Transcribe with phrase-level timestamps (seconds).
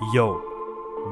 [0.00, 0.40] Yo,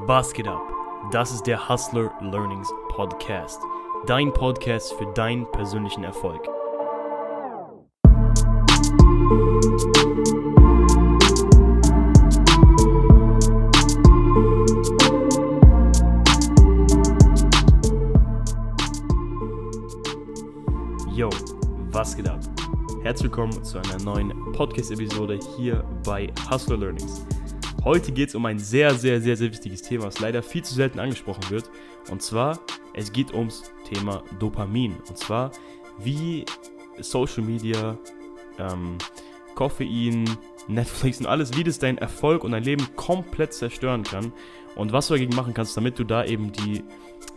[0.06, 0.62] was geht ab?
[1.10, 3.60] Das ist der Hustler Learnings Podcast.
[4.06, 6.46] Dein Podcast für deinen persönlichen Erfolg.
[21.12, 21.28] Yo,
[21.90, 22.38] was geht ab?
[23.02, 27.26] Herzlich willkommen zu einer neuen Podcast-Episode hier bei Hustler Learnings.
[27.86, 30.74] Heute geht es um ein sehr, sehr, sehr, sehr wichtiges Thema, was leider viel zu
[30.74, 31.70] selten angesprochen wird.
[32.10, 32.58] Und zwar,
[32.94, 34.96] es geht ums Thema Dopamin.
[35.08, 35.52] Und zwar,
[36.00, 36.44] wie
[36.98, 37.96] Social Media,
[38.58, 38.98] ähm,
[39.54, 40.28] Koffein,
[40.66, 44.32] Netflix und alles, wie das deinen Erfolg und dein Leben komplett zerstören kann.
[44.74, 46.82] Und was du dagegen machen kannst, damit du da eben die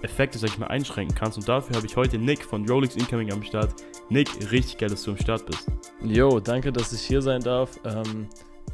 [0.02, 1.38] Effekte, sag ich mal, einschränken kannst.
[1.38, 3.76] Und dafür habe ich heute Nick von Rolex Incoming am Start.
[4.10, 5.68] Nick, richtig geil, dass du am Start bist.
[6.04, 7.80] Jo, danke, dass ich hier sein darf.
[7.86, 8.28] Ähm,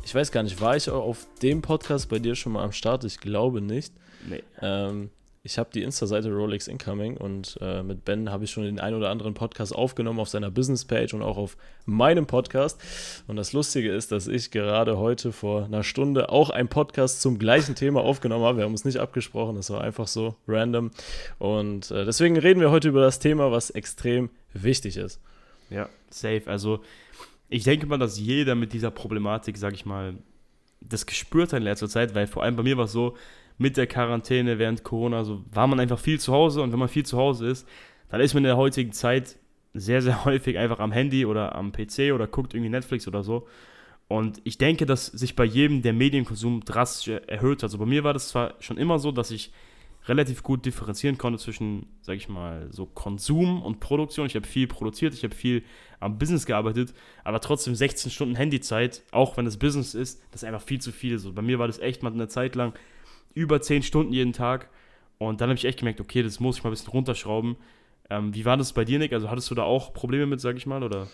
[0.03, 2.71] ich weiß gar nicht, war ich auch auf dem Podcast bei dir schon mal am
[2.71, 3.03] Start?
[3.03, 3.93] Ich glaube nicht.
[4.27, 4.43] Nee.
[4.61, 5.09] Ähm,
[5.45, 8.97] ich habe die Insta-Seite Rolex Incoming und äh, mit Ben habe ich schon den einen
[8.97, 12.81] oder anderen Podcast aufgenommen auf seiner Business-Page und auch auf meinem Podcast.
[13.27, 17.37] Und das Lustige ist, dass ich gerade heute vor einer Stunde auch einen Podcast zum
[17.37, 18.57] gleichen Thema aufgenommen habe.
[18.57, 20.89] Wir haben uns nicht abgesprochen, das war einfach so random.
[21.37, 25.19] Und äh, deswegen reden wir heute über das Thema, was extrem wichtig ist.
[25.69, 26.41] Ja, safe.
[26.47, 26.79] Also
[27.49, 30.15] ich denke mal, dass jeder mit dieser Problematik, sag ich mal,
[30.81, 33.15] das gespürt hat in letzter Zeit, weil vor allem bei mir war es so,
[33.57, 36.89] mit der Quarantäne während Corona, so war man einfach viel zu Hause und wenn man
[36.89, 37.67] viel zu Hause ist,
[38.09, 39.37] dann ist man in der heutigen Zeit
[39.73, 43.47] sehr, sehr häufig einfach am Handy oder am PC oder guckt irgendwie Netflix oder so.
[44.07, 47.63] Und ich denke, dass sich bei jedem der Medienkonsum drastisch erhöht hat.
[47.63, 49.51] Also bei mir war das zwar schon immer so, dass ich
[50.07, 54.27] relativ gut differenzieren konnte zwischen, sag ich mal, so Konsum und Produktion.
[54.27, 55.63] Ich habe viel produziert, ich habe viel
[55.99, 60.47] am Business gearbeitet, aber trotzdem 16 Stunden Handyzeit, auch wenn es Business ist, das ist
[60.47, 61.17] einfach viel zu viel.
[61.17, 62.73] So, bei mir war das echt mal eine Zeit lang
[63.33, 64.69] über 10 Stunden jeden Tag
[65.17, 67.55] und dann habe ich echt gemerkt, okay, das muss ich mal ein bisschen runterschrauben.
[68.09, 69.13] Ähm, wie war das bei dir, Nick?
[69.13, 71.07] Also hattest du da auch Probleme mit, sag ich mal, oder?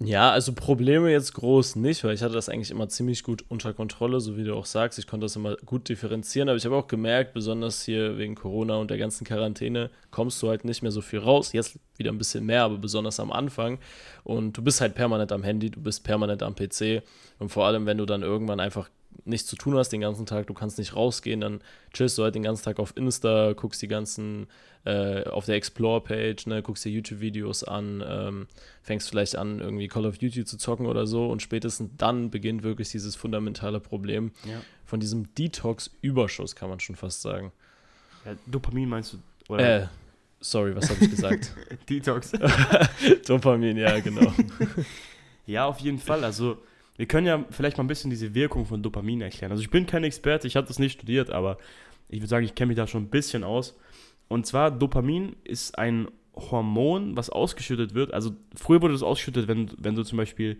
[0.00, 3.72] Ja, also Probleme jetzt groß nicht, weil ich hatte das eigentlich immer ziemlich gut unter
[3.72, 4.98] Kontrolle, so wie du auch sagst.
[4.98, 8.76] Ich konnte das immer gut differenzieren, aber ich habe auch gemerkt, besonders hier wegen Corona
[8.76, 11.52] und der ganzen Quarantäne, kommst du halt nicht mehr so viel raus.
[11.52, 13.78] Jetzt wieder ein bisschen mehr, aber besonders am Anfang.
[14.24, 17.02] Und du bist halt permanent am Handy, du bist permanent am PC.
[17.38, 18.90] Und vor allem, wenn du dann irgendwann einfach
[19.26, 21.60] nichts zu tun hast den ganzen Tag, du kannst nicht rausgehen, dann
[21.92, 24.46] chillst du halt den ganzen Tag auf Insta, guckst die ganzen
[24.84, 28.46] äh, auf der Explore-Page, ne, guckst dir YouTube-Videos an, ähm,
[28.82, 32.62] fängst vielleicht an, irgendwie Call of Duty zu zocken oder so und spätestens dann beginnt
[32.62, 34.60] wirklich dieses fundamentale Problem Ja.
[34.84, 37.52] von diesem Detox-Überschuss, kann man schon fast sagen.
[38.26, 39.18] ja Dopamin meinst du?
[39.48, 39.82] Oder?
[39.84, 39.86] Äh,
[40.40, 41.52] sorry, was habe ich gesagt?
[41.88, 42.32] Detox.
[43.26, 44.32] Dopamin, ja, genau.
[45.46, 46.24] Ja, auf jeden Fall.
[46.24, 46.56] Also,
[46.96, 49.50] wir können ja vielleicht mal ein bisschen diese Wirkung von Dopamin erklären.
[49.50, 51.58] Also, ich bin kein Experte, ich habe das nicht studiert, aber
[52.08, 53.76] ich würde sagen, ich kenne mich da schon ein bisschen aus.
[54.28, 58.14] Und zwar, Dopamin ist ein Hormon, was ausgeschüttet wird.
[58.14, 60.58] Also, früher wurde das ausgeschüttet, wenn, wenn du zum Beispiel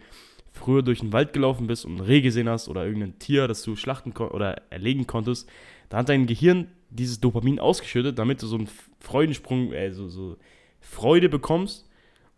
[0.52, 3.62] früher durch den Wald gelaufen bist und ein Reh gesehen hast oder irgendein Tier, das
[3.62, 5.48] du schlachten oder erlegen konntest.
[5.88, 8.68] Da hat dein Gehirn dieses Dopamin ausgeschüttet, damit du so einen
[9.00, 10.36] Freudensprung, äh, so, so
[10.80, 11.88] Freude bekommst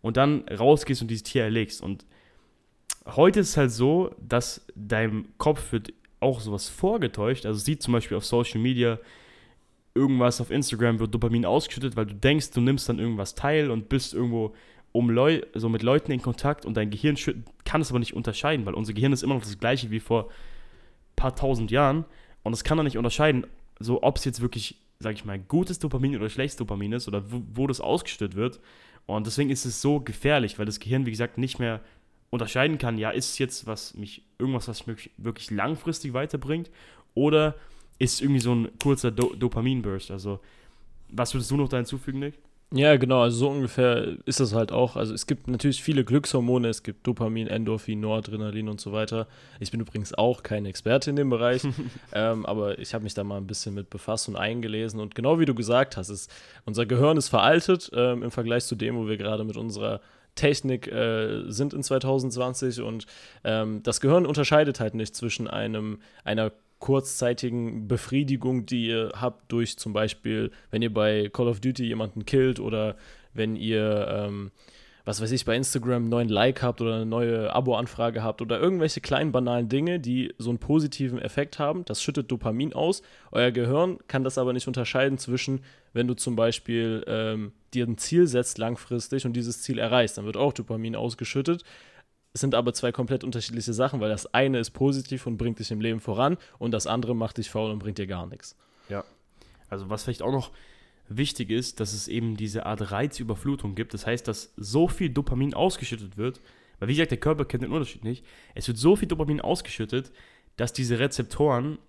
[0.01, 1.81] und dann rausgehst und dieses Tier erlegst.
[1.81, 2.05] Und
[3.15, 7.45] heute ist es halt so, dass deinem Kopf wird auch sowas vorgetäuscht.
[7.45, 8.99] Also sieht zum Beispiel auf Social Media
[9.97, 13.89] irgendwas auf Instagram wird Dopamin ausgeschüttet, weil du denkst, du nimmst dann irgendwas teil und
[13.89, 14.53] bist irgendwo
[14.91, 17.17] um Leu so mit Leuten in Kontakt und dein Gehirn
[17.65, 20.25] kann es aber nicht unterscheiden, weil unser Gehirn ist immer noch das gleiche wie vor
[20.25, 22.05] ein paar tausend Jahren
[22.43, 23.45] und es kann dann nicht unterscheiden,
[23.79, 27.31] so ob es jetzt wirklich, sag ich mal, gutes Dopamin oder schlechtes Dopamin ist oder
[27.31, 28.59] wo, wo das ausgeschüttet wird.
[29.05, 31.81] Und deswegen ist es so gefährlich, weil das Gehirn, wie gesagt, nicht mehr
[32.29, 36.69] unterscheiden kann, ja, ist es jetzt was mich, irgendwas, was mich wirklich langfristig weiterbringt,
[37.13, 37.55] oder
[37.99, 40.11] ist es irgendwie so ein kurzer Do Dopamin-Burst?
[40.11, 40.39] Also,
[41.09, 42.35] was würdest du noch da hinzufügen, Nick?
[42.73, 44.97] Ja, genau, also so ungefähr ist das halt auch.
[44.97, 49.27] Also es gibt natürlich viele Glückshormone, es gibt Dopamin, Endorphin, Noradrenalin und so weiter.
[49.61, 51.61] Ich bin übrigens auch kein Experte in dem Bereich,
[52.13, 54.99] ähm, aber ich habe mich da mal ein bisschen mit befasst und eingelesen.
[54.99, 56.29] Und genau wie du gesagt hast, ist,
[56.65, 60.01] unser Gehirn ist veraltet ähm, im Vergleich zu dem, wo wir gerade mit unserer
[60.37, 63.05] Technik äh, sind in 2020 und
[63.43, 69.77] ähm, das Gehirn unterscheidet halt nicht zwischen einem, einer kurzzeitigen Befriedigung, die ihr habt durch
[69.77, 72.95] zum Beispiel, wenn ihr bei Call of Duty jemanden killt oder
[73.33, 74.51] wenn ihr, ähm,
[75.07, 78.59] was weiß ich, bei Instagram einen neuen Like habt oder eine neue Abo-Anfrage habt oder
[78.59, 81.85] irgendwelche kleinen banalen Dinge, die so einen positiven Effekt haben.
[81.85, 83.01] Das schüttet Dopamin aus.
[83.31, 85.61] Euer Gehirn kann das aber nicht unterscheiden zwischen,
[85.93, 90.25] wenn du zum Beispiel ähm, dir ein Ziel setzt langfristig und dieses Ziel erreichst, dann
[90.25, 91.63] wird auch Dopamin ausgeschüttet.
[92.33, 95.79] sind aber zwei komplett unterschiedliche Sachen, weil das eine ist positiv und bringt dich im
[95.79, 98.57] Leben voran und das andere macht dich faul und bringt dir gar nichts.
[98.89, 99.05] Ja.
[99.69, 100.51] Also was vielleicht auch noch
[101.09, 103.93] wichtig ist, dass es eben diese Art Reizüberflutung gibt.
[103.93, 106.41] Das heißt, dass so viel Dopamin ausgeschüttet wird,
[106.79, 108.25] weil wie gesagt, der Körper kennt den Unterschied nicht.
[108.55, 110.11] Es wird so viel Dopamin ausgeschüttet,
[110.57, 111.79] dass diese Rezeptoren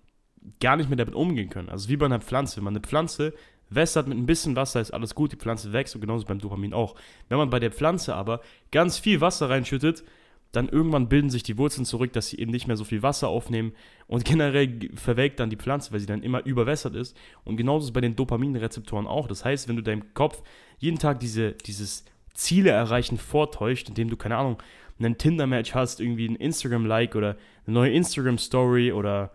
[0.59, 1.69] gar nicht mehr damit umgehen können.
[1.69, 2.57] Also wie bei einer Pflanze.
[2.57, 3.33] Wenn man eine Pflanze
[3.69, 6.73] wässert mit ein bisschen Wasser, ist alles gut, die Pflanze wächst und genauso beim Dopamin
[6.73, 6.95] auch.
[7.27, 8.41] Wenn man bei der Pflanze aber
[8.71, 10.03] ganz viel Wasser reinschüttet,
[10.51, 13.27] dann irgendwann bilden sich die Wurzeln zurück, dass sie eben nicht mehr so viel Wasser
[13.27, 13.73] aufnehmen
[14.07, 17.15] und generell verwelkt dann die Pflanze, weil sie dann immer überwässert ist.
[17.43, 19.27] Und genauso ist es bei den Dopaminrezeptoren auch.
[19.27, 20.41] Das heißt, wenn du deinem Kopf
[20.79, 24.57] jeden Tag diese, dieses Ziele erreichen vortäuscht, indem du, keine Ahnung,
[24.97, 29.31] einen Tinder-Match hast, irgendwie ein Instagram-Like oder eine neue Instagram-Story oder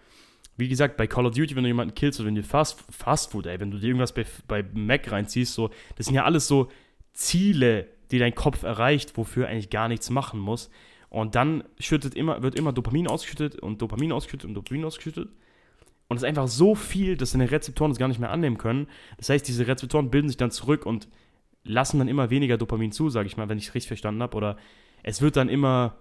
[0.57, 3.33] wie gesagt, bei Call of Duty, wenn du jemanden killst oder wenn du Fast, Fast
[3.33, 6.47] Food, ey, wenn du dir irgendwas bei, bei Mac reinziehst, so, das sind ja alles
[6.47, 6.71] so
[7.13, 10.71] Ziele, die dein Kopf erreicht, wofür eigentlich gar nichts machen muss.
[11.15, 15.29] Und dann schüttet immer, wird immer Dopamin ausgeschüttet und Dopamin ausgeschüttet und Dopamin ausgeschüttet.
[16.09, 18.89] Und es ist einfach so viel, dass deine Rezeptoren das gar nicht mehr annehmen können.
[19.17, 21.07] Das heißt, diese Rezeptoren bilden sich dann zurück und
[21.63, 24.37] lassen dann immer weniger Dopamin zu, sage ich mal, wenn ich es richtig verstanden habe.
[24.37, 24.57] Oder
[25.05, 25.99] es wird dann immer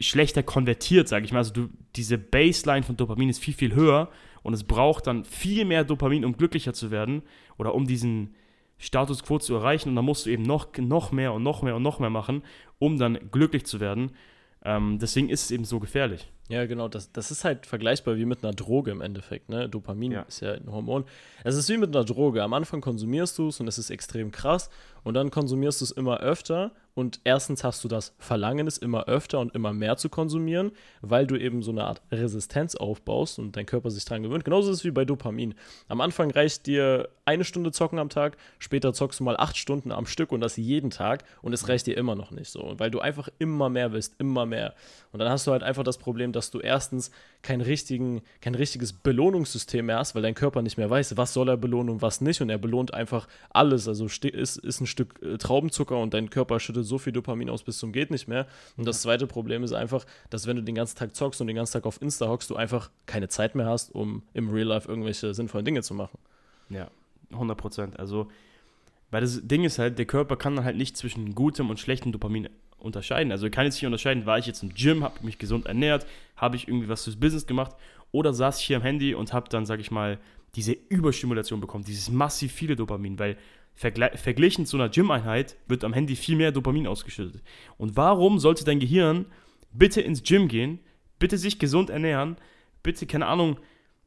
[0.00, 1.40] schlechter konvertiert, sage ich mal.
[1.40, 4.08] Also du, diese Baseline von Dopamin ist viel, viel höher
[4.42, 7.20] und es braucht dann viel mehr Dopamin, um glücklicher zu werden
[7.58, 8.34] oder um diesen
[8.82, 9.90] Status quo zu erreichen.
[9.90, 12.42] Und dann musst du eben noch, noch mehr und noch mehr und noch mehr machen,
[12.78, 14.10] um dann glücklich zu werden.
[14.64, 16.30] Ähm, deswegen ist es eben so gefährlich.
[16.48, 16.88] Ja, genau.
[16.88, 19.48] Das, das ist halt vergleichbar wie mit einer Droge im Endeffekt.
[19.48, 19.68] Ne?
[19.68, 20.22] Dopamin ja.
[20.22, 21.04] ist ja ein Hormon.
[21.44, 22.42] Es ist wie mit einer Droge.
[22.42, 24.68] Am Anfang konsumierst du es und es ist extrem krass.
[25.04, 29.04] Und dann konsumierst du es immer öfter und erstens hast du das Verlangen, es immer
[29.04, 33.56] öfter und immer mehr zu konsumieren, weil du eben so eine Art Resistenz aufbaust und
[33.56, 34.44] dein Körper sich daran gewöhnt.
[34.44, 35.54] Genauso ist es wie bei Dopamin.
[35.88, 39.92] Am Anfang reicht dir eine Stunde zocken am Tag, später zockst du mal acht Stunden
[39.92, 42.90] am Stück und das jeden Tag und es reicht dir immer noch nicht so, weil
[42.90, 44.74] du einfach immer mehr willst, immer mehr.
[45.12, 47.10] Und dann hast du halt einfach das Problem, dass du erstens
[47.42, 51.50] kein, richtigen, kein richtiges Belohnungssystem mehr hast, weil dein Körper nicht mehr weiß, was soll
[51.50, 52.40] er belohnen und was nicht.
[52.40, 53.86] Und er belohnt einfach alles.
[53.86, 57.62] Also ist, ist ein Stück äh, Traubenzucker und dein Körper schüttet so viel Dopamin aus
[57.62, 58.46] bis zum geht nicht mehr.
[58.78, 61.56] Und das zweite Problem ist einfach, dass wenn du den ganzen Tag zockst und den
[61.56, 64.88] ganzen Tag auf Insta hockst, du einfach keine Zeit mehr hast, um im Real Life
[64.88, 66.18] irgendwelche sinnvollen Dinge zu machen.
[66.70, 66.90] Ja,
[67.32, 67.98] 100 Prozent.
[67.98, 68.28] Also,
[69.10, 72.12] weil das Ding ist halt, der Körper kann dann halt nicht zwischen gutem und schlechtem
[72.12, 72.48] Dopamin
[72.82, 73.32] unterscheiden.
[73.32, 76.06] Also, er kann jetzt nicht unterscheiden, war ich jetzt im Gym, habe mich gesund ernährt,
[76.36, 77.74] habe ich irgendwie was fürs Business gemacht
[78.10, 80.18] oder saß ich hier am Handy und habe dann, sage ich mal,
[80.54, 83.36] diese Überstimulation bekommen, dieses massiv viele Dopamin, weil
[83.74, 87.42] verglichen zu einer Gym-Einheit wird am Handy viel mehr Dopamin ausgeschüttet.
[87.78, 89.24] Und warum sollte dein Gehirn
[89.72, 90.78] bitte ins Gym gehen,
[91.18, 92.36] bitte sich gesund ernähren,
[92.82, 93.56] bitte, keine Ahnung,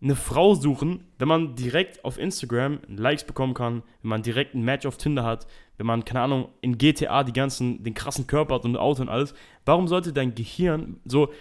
[0.02, 4.64] eine Frau suchen, wenn man direkt auf Instagram Likes bekommen kann, wenn man direkt ein
[4.64, 5.48] Match auf Tinder hat,
[5.78, 9.10] wenn man, keine Ahnung, in GTA die ganzen, den krassen Körper hat und Auto und
[9.10, 9.34] alles.
[9.66, 11.32] Warum sollte dein Gehirn so,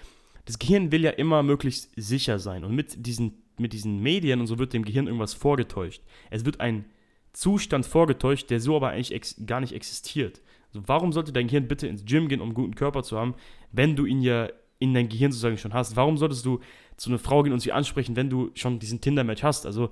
[0.45, 4.47] das Gehirn will ja immer möglichst sicher sein und mit diesen, mit diesen Medien und
[4.47, 6.03] so wird dem Gehirn irgendwas vorgetäuscht.
[6.31, 6.85] Es wird ein
[7.33, 10.41] Zustand vorgetäuscht, der so aber eigentlich gar nicht existiert.
[10.69, 13.35] Also warum sollte dein Gehirn bitte ins Gym gehen, um einen guten Körper zu haben,
[13.73, 14.49] wenn du ihn ja
[14.79, 15.97] in dein Gehirn sozusagen schon hast?
[15.97, 16.61] Warum solltest du
[16.97, 19.67] zu einer Frau gehen und sie ansprechen, wenn du schon diesen Tinder-Match hast?
[19.67, 19.91] Also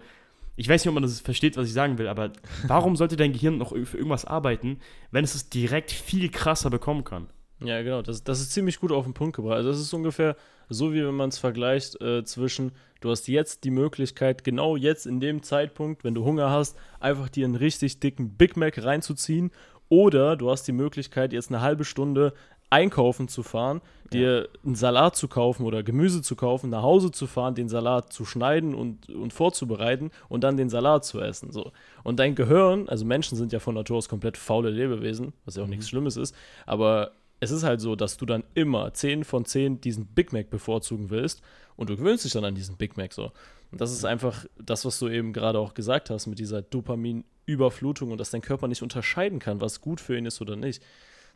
[0.57, 2.33] ich weiß nicht, ob man das versteht, was ich sagen will, aber
[2.67, 4.79] warum sollte dein Gehirn noch für irgendwas arbeiten,
[5.11, 7.29] wenn es es direkt viel krasser bekommen kann?
[7.65, 9.57] Ja, genau, das, das ist ziemlich gut auf den Punkt gebracht.
[9.57, 10.37] Also das ist ungefähr
[10.69, 15.07] so, wie wenn man es vergleicht äh, zwischen, du hast jetzt die Möglichkeit, genau jetzt
[15.07, 19.53] in dem Zeitpunkt, wenn du Hunger hast, einfach dir einen richtig dicken Big Mac reinzuziehen
[19.89, 22.33] oder du hast die Möglichkeit, jetzt eine halbe Stunde
[22.73, 27.27] einkaufen zu fahren, dir einen Salat zu kaufen oder Gemüse zu kaufen, nach Hause zu
[27.27, 31.53] fahren, den Salat zu schneiden und, und vorzubereiten und dann den Salat zu essen.
[31.53, 31.73] So.
[32.03, 35.63] Und dein Gehirn, also Menschen sind ja von Natur aus komplett faule Lebewesen, was ja
[35.63, 35.73] auch mhm.
[35.73, 36.35] nichts Schlimmes ist,
[36.67, 40.49] aber es ist halt so, dass du dann immer 10 von 10 diesen Big Mac
[40.49, 41.43] bevorzugen willst
[41.77, 43.33] und du gewöhnst dich dann an diesen Big Mac so.
[43.73, 48.13] Und das ist einfach das, was du eben gerade auch gesagt hast mit dieser Dopaminüberflutung
[48.13, 50.83] und dass dein Körper nicht unterscheiden kann, was gut für ihn ist oder nicht.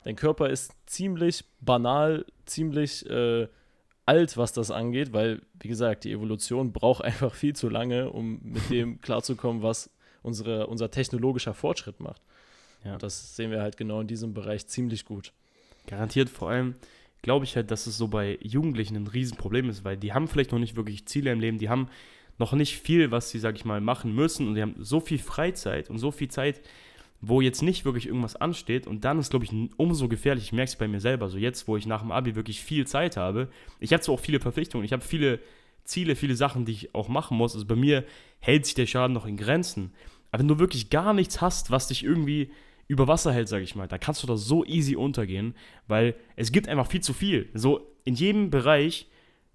[0.07, 3.49] Dein Körper ist ziemlich banal, ziemlich äh,
[4.05, 8.39] alt, was das angeht, weil, wie gesagt, die Evolution braucht einfach viel zu lange, um
[8.41, 9.91] mit dem klarzukommen, was
[10.23, 12.23] unsere, unser technologischer Fortschritt macht.
[12.85, 12.99] Ja.
[12.99, 15.33] Das sehen wir halt genau in diesem Bereich ziemlich gut.
[15.89, 16.77] Garantiert, vor allem
[17.23, 20.53] glaube ich halt, dass es so bei Jugendlichen ein Riesenproblem ist, weil die haben vielleicht
[20.53, 21.89] noch nicht wirklich Ziele im Leben, die haben
[22.39, 25.19] noch nicht viel, was sie, sag ich mal, machen müssen und die haben so viel
[25.19, 26.61] Freizeit und so viel Zeit,
[27.21, 30.45] wo jetzt nicht wirklich irgendwas ansteht und dann ist, glaube ich, umso gefährlich.
[30.45, 31.29] Ich merke es bei mir selber.
[31.29, 33.49] So jetzt, wo ich nach dem Abi wirklich viel Zeit habe.
[33.81, 35.41] Ich habe zwar auch viele Verpflichtungen, ich habe viele
[35.85, 37.55] Ziele, viele Sachen, die ich auch machen muss.
[37.55, 38.05] Also bei mir
[38.41, 39.93] hält sich der Schaden noch in Grenzen.
[40.31, 42.51] Aber wenn du wirklich gar nichts hast, was dich irgendwie
[42.89, 45.55] über Wasser hält, sage ich mal, da kannst du da so easy untergehen,
[45.89, 47.49] weil es gibt einfach viel zu viel.
[47.55, 49.09] So in jedem Bereich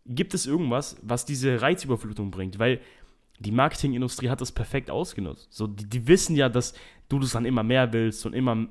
[0.06, 2.82] gibt es irgendwas, was diese Reizüberflutung bringt, weil
[3.40, 5.48] die Marketingindustrie hat das perfekt ausgenutzt.
[5.52, 6.74] So, die, die wissen ja, dass
[7.12, 8.68] du das dann immer mehr willst und immer,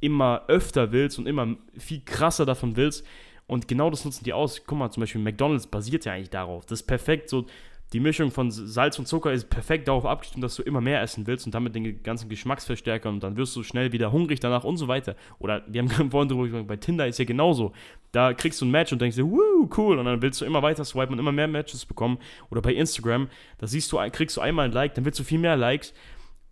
[0.00, 3.06] immer öfter willst und immer viel krasser davon willst.
[3.46, 4.62] Und genau das nutzen die aus.
[4.64, 6.66] Guck mal, zum Beispiel McDonalds basiert ja eigentlich darauf.
[6.66, 7.28] Das ist perfekt.
[7.28, 7.46] So,
[7.92, 11.26] die Mischung von Salz und Zucker ist perfekt darauf abgestimmt, dass du immer mehr essen
[11.26, 14.76] willst und damit den ganzen Geschmacksverstärker und dann wirst du schnell wieder hungrig danach und
[14.76, 15.16] so weiter.
[15.40, 17.72] Oder wir haben gerade vorhin drüber gesprochen, bei Tinder ist ja genauso.
[18.12, 20.62] Da kriegst du ein Match und denkst dir, wuh, cool, und dann willst du immer
[20.62, 22.18] weiter swipen und immer mehr Matches bekommen.
[22.50, 23.28] Oder bei Instagram,
[23.58, 25.92] da siehst du, kriegst du einmal ein Like, dann willst du viel mehr Likes.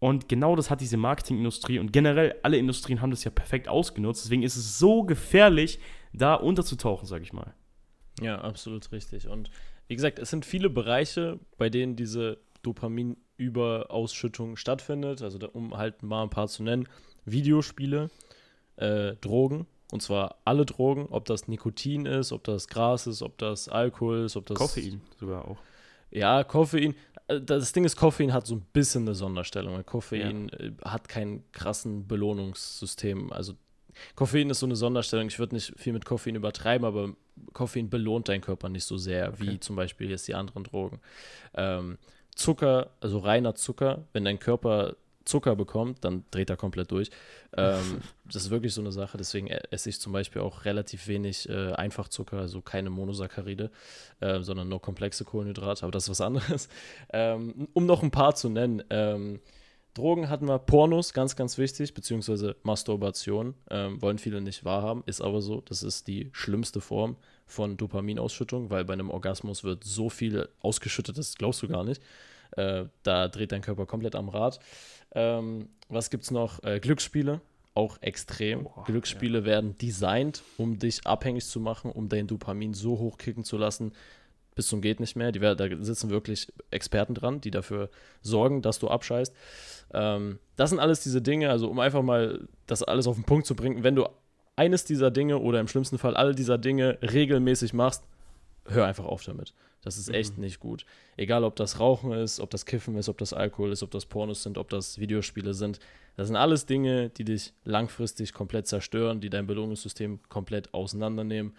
[0.00, 4.25] Und genau das hat diese Marketingindustrie und generell alle Industrien haben das ja perfekt ausgenutzt.
[4.25, 5.81] Deswegen ist es so gefährlich,
[6.12, 7.55] da unterzutauchen, sag ich mal.
[8.21, 9.28] Ja, absolut richtig.
[9.28, 9.50] Und
[9.88, 15.23] wie gesagt, es sind viele Bereiche, bei denen diese Dopaminüberausschüttung stattfindet.
[15.23, 16.88] Also um halt mal ein paar zu nennen.
[17.25, 18.11] Videospiele,
[18.76, 23.38] äh, Drogen, und zwar alle Drogen, ob das Nikotin ist, ob das Gras ist, ob
[23.38, 24.59] das Alkohol ist, ob das.
[24.59, 25.59] Koffein sogar auch.
[26.11, 26.95] Ja, Koffein.
[27.28, 29.75] Äh, das Ding ist, Koffein hat so ein bisschen eine Sonderstellung.
[29.75, 30.58] Weil Koffein ja.
[30.58, 33.32] Äh, hat keinen krassen Belohnungssystem.
[33.32, 33.54] Also
[34.14, 35.28] Koffein ist so eine Sonderstellung.
[35.28, 37.14] Ich würde nicht viel mit Koffein übertreiben, aber
[37.52, 39.38] Koffein belohnt deinen Körper nicht so sehr okay.
[39.40, 41.00] wie zum Beispiel jetzt die anderen Drogen.
[41.54, 41.99] Ähm,
[42.35, 44.97] Zucker, also reiner Zucker, wenn dein Körper
[45.28, 47.11] Zucker bekommt, dann dreht er komplett durch.
[47.56, 49.16] Ähm, das ist wirklich so eine Sache.
[49.18, 53.70] Deswegen esse ich zum Beispiel auch relativ wenig äh, Einfachzucker, also keine Monosaccharide,
[54.20, 55.85] äh, sondern nur komplexe Kohlenhydrate.
[55.85, 56.68] Aber das ist was anderes.
[57.11, 58.82] Ähm, um noch ein paar zu nennen.
[58.90, 59.40] Ähm,
[59.94, 63.54] Drogen hatten wir, Pornos, ganz, ganz wichtig, beziehungsweise Masturbation.
[63.70, 65.61] Ähm, wollen viele nicht wahrhaben, ist aber so.
[65.62, 67.16] Das ist die schlimmste Form
[67.47, 72.00] von Dopaminausschüttung, weil bei einem Orgasmus wird so viel ausgeschüttet, das glaubst du gar nicht.
[72.52, 74.61] Äh, da dreht dein Körper komplett am Rad.
[75.14, 76.62] Ähm, was es noch?
[76.62, 77.40] Äh, Glücksspiele,
[77.74, 78.64] auch extrem.
[78.64, 79.44] Boah, Glücksspiele ja.
[79.44, 83.92] werden designt, um dich abhängig zu machen, um dein Dopamin so hochkicken zu lassen,
[84.54, 85.30] bis zum geht nicht mehr.
[85.30, 87.90] Die, da sitzen wirklich Experten dran, die dafür
[88.22, 89.32] sorgen, dass du abscheißt.
[89.94, 93.46] Ähm, das sind alles diese Dinge, also um einfach mal das alles auf den Punkt
[93.46, 94.06] zu bringen, wenn du
[94.56, 98.02] eines dieser Dinge oder im schlimmsten Fall alle dieser Dinge regelmäßig machst,
[98.68, 99.54] hör einfach auf damit.
[99.82, 100.44] Das ist echt mhm.
[100.44, 100.84] nicht gut.
[101.16, 104.06] Egal, ob das Rauchen ist, ob das Kiffen ist, ob das Alkohol ist, ob das
[104.06, 105.78] Pornos sind, ob das Videospiele sind.
[106.16, 111.54] Das sind alles Dinge, die dich langfristig komplett zerstören, die dein Belohnungssystem komplett auseinandernehmen.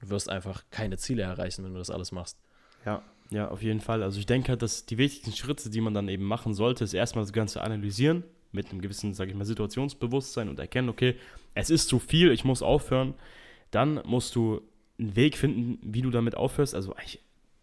[0.00, 2.38] Du wirst einfach keine Ziele erreichen, wenn du das alles machst.
[2.84, 4.02] Ja, ja, auf jeden Fall.
[4.02, 6.94] Also ich denke halt, dass die wichtigsten Schritte, die man dann eben machen sollte, ist
[6.94, 11.16] erstmal das Ganze analysieren, mit einem gewissen, sage ich mal, Situationsbewusstsein und erkennen, okay,
[11.54, 13.14] es ist zu viel, ich muss aufhören.
[13.70, 14.62] Dann musst du
[14.98, 16.74] einen Weg finden, wie du damit aufhörst.
[16.74, 16.94] Also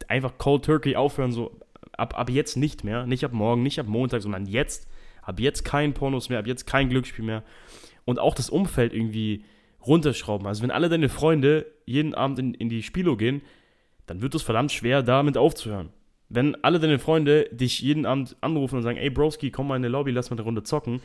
[0.08, 1.60] einfach Cold Turkey aufhören, so
[1.94, 3.06] ab, ab jetzt nicht mehr.
[3.06, 4.88] Nicht ab morgen, nicht ab Montag, sondern jetzt.
[5.22, 7.44] Ab jetzt kein Pornos mehr, ab jetzt kein Glücksspiel mehr.
[8.06, 9.46] Und auch das Umfeld irgendwie
[9.86, 10.48] runterschrauben.
[10.48, 13.42] Also wenn alle deine Freunde jeden Abend in, in die Spielo gehen,
[14.08, 15.90] dann wird es verdammt schwer, damit aufzuhören.
[16.30, 19.84] Wenn alle deine Freunde dich jeden Abend anrufen und sagen, ey Broski, komm mal in
[19.84, 21.02] die Lobby, lass mal eine Runde zocken,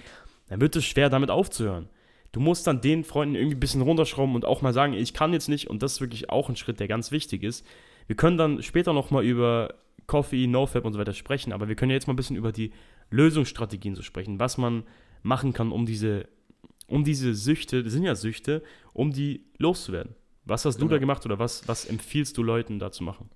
[0.49, 1.89] dann wird es schwer, damit aufzuhören.
[2.37, 5.33] Du musst dann den Freunden irgendwie ein bisschen runterschrauben und auch mal sagen, ich kann
[5.33, 7.65] jetzt nicht, und das ist wirklich auch ein Schritt, der ganz wichtig ist.
[8.09, 9.73] Wir können dann später nochmal über
[10.07, 12.73] Coffee, NoFap und so weiter sprechen, aber wir können jetzt mal ein bisschen über die
[13.09, 14.83] Lösungsstrategien so sprechen, was man
[15.23, 16.29] machen kann, um diese,
[16.87, 18.63] um diese Süchte, das sind ja Süchte,
[18.93, 20.15] um die loszuwerden.
[20.45, 20.89] Was hast genau.
[20.89, 23.31] du da gemacht oder was, was empfiehlst du Leuten da zu machen?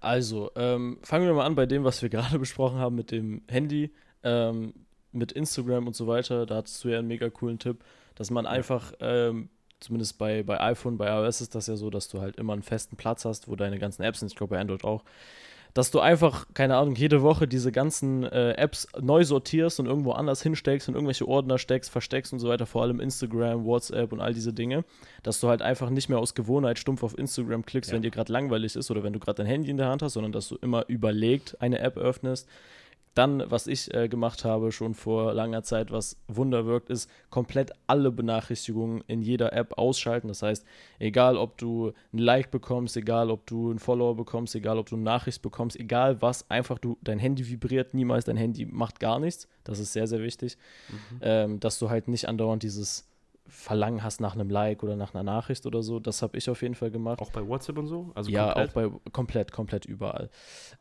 [0.00, 3.42] Also, ähm, fangen wir mal an bei dem, was wir gerade besprochen haben mit dem
[3.48, 4.72] Handy, ähm,
[5.12, 6.46] mit Instagram und so weiter.
[6.46, 7.84] Da hattest du ja einen mega coolen Tipp,
[8.14, 9.48] dass man einfach, ähm,
[9.80, 12.62] zumindest bei, bei iPhone, bei iOS ist das ja so, dass du halt immer einen
[12.62, 14.28] festen Platz hast, wo deine ganzen Apps sind.
[14.28, 15.04] Ich glaube bei Android auch
[15.74, 20.12] dass du einfach, keine Ahnung, jede Woche diese ganzen äh, Apps neu sortierst und irgendwo
[20.12, 24.20] anders hinsteckst und irgendwelche Ordner steckst, versteckst und so weiter, vor allem Instagram, WhatsApp und
[24.20, 24.84] all diese Dinge,
[25.22, 27.94] dass du halt einfach nicht mehr aus Gewohnheit stumpf auf Instagram klickst, ja.
[27.94, 30.12] wenn dir gerade langweilig ist oder wenn du gerade dein Handy in der Hand hast,
[30.12, 32.48] sondern dass du immer überlegt eine App öffnest,
[33.14, 37.72] dann, was ich äh, gemacht habe, schon vor langer Zeit, was Wunder wirkt, ist komplett
[37.86, 40.28] alle Benachrichtigungen in jeder App ausschalten.
[40.28, 40.64] Das heißt,
[40.98, 44.96] egal ob du ein Like bekommst, egal ob du einen Follower bekommst, egal ob du
[44.96, 49.20] eine Nachricht bekommst, egal was, einfach du, dein Handy vibriert niemals, dein Handy macht gar
[49.20, 49.46] nichts.
[49.64, 50.56] Das ist sehr, sehr wichtig,
[50.88, 51.18] mhm.
[51.20, 53.08] ähm, dass du halt nicht andauernd dieses
[53.46, 56.00] Verlangen hast nach einem Like oder nach einer Nachricht oder so.
[56.00, 57.20] Das habe ich auf jeden Fall gemacht.
[57.20, 58.10] Auch bei WhatsApp und so?
[58.14, 58.68] Also ja, komplett?
[58.68, 60.30] auch bei komplett, komplett überall.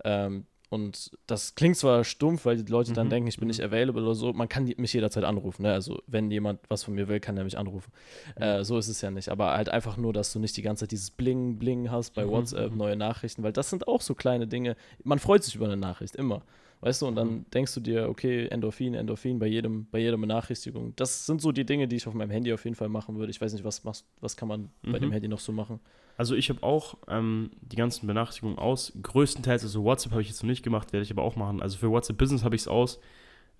[0.05, 3.49] Ähm, und das klingt zwar stumpf, weil die Leute dann Mhm, denken, ich bin mhm.
[3.49, 4.31] nicht available oder so.
[4.31, 5.63] Man kann die- mich jederzeit anrufen.
[5.63, 5.73] Ne?
[5.73, 7.91] Also, wenn jemand was von mir will, kann er mich anrufen.
[8.37, 9.27] Äh, so ist es ja nicht.
[9.29, 12.25] Aber halt einfach nur, dass du nicht die ganze Zeit dieses Bling, Bling hast bei
[12.25, 12.77] Mhm, WhatsApp, mhm.
[12.77, 14.75] neue Nachrichten, weil das sind auch so kleine Dinge.
[15.03, 16.41] Man freut sich über eine Nachricht, immer.
[16.81, 17.45] Weißt du, und dann Mhm.
[17.53, 20.93] denkst du dir, okay, Endorphin, Endorphin bei jedem, bei jeder Benachrichtigung.
[20.95, 23.29] Das sind so die Dinge, die ich auf meinem Handy auf jeden Fall machen würde.
[23.31, 25.01] Ich weiß nicht, was machst, was kann man bei Mhm.
[25.01, 25.79] dem Handy noch so machen?
[26.17, 28.93] Also ich habe auch ähm, die ganzen Benachrichtigungen aus.
[29.01, 31.61] Größtenteils, also WhatsApp habe ich jetzt noch nicht gemacht, werde ich aber auch machen.
[31.61, 32.99] Also für WhatsApp Business habe ich es aus,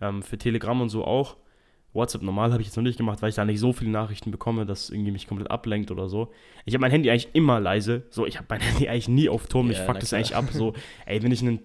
[0.02, 1.38] ähm, für Telegram und so auch.
[1.94, 4.32] WhatsApp normal habe ich jetzt noch nicht gemacht, weil ich da nicht so viele Nachrichten
[4.32, 6.32] bekomme, dass irgendwie mich komplett ablenkt oder so.
[6.66, 8.04] Ich habe mein Handy eigentlich immer leise.
[8.10, 9.68] So, ich habe mein Handy eigentlich nie auf Ton.
[9.68, 10.50] Mich Ja, fuckt na das eigentlich ab.
[10.54, 10.74] So,
[11.06, 11.60] ey, wenn ich einen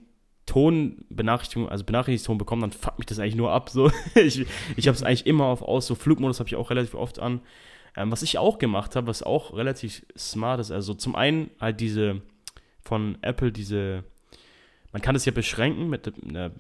[0.46, 3.68] Tonbenachrichtigung, also Benachrichtigungston bekomme, dann fuckt mich das eigentlich nur ab.
[3.70, 5.86] So, ich ich habe es eigentlich immer auf aus.
[5.86, 7.40] So Flugmodus habe ich auch relativ oft an.
[7.96, 11.80] Ähm, was ich auch gemacht habe, was auch relativ smart ist, also zum einen halt
[11.80, 12.22] diese
[12.80, 14.04] von Apple, diese,
[14.92, 16.50] man kann es ja beschränken mit einer äh,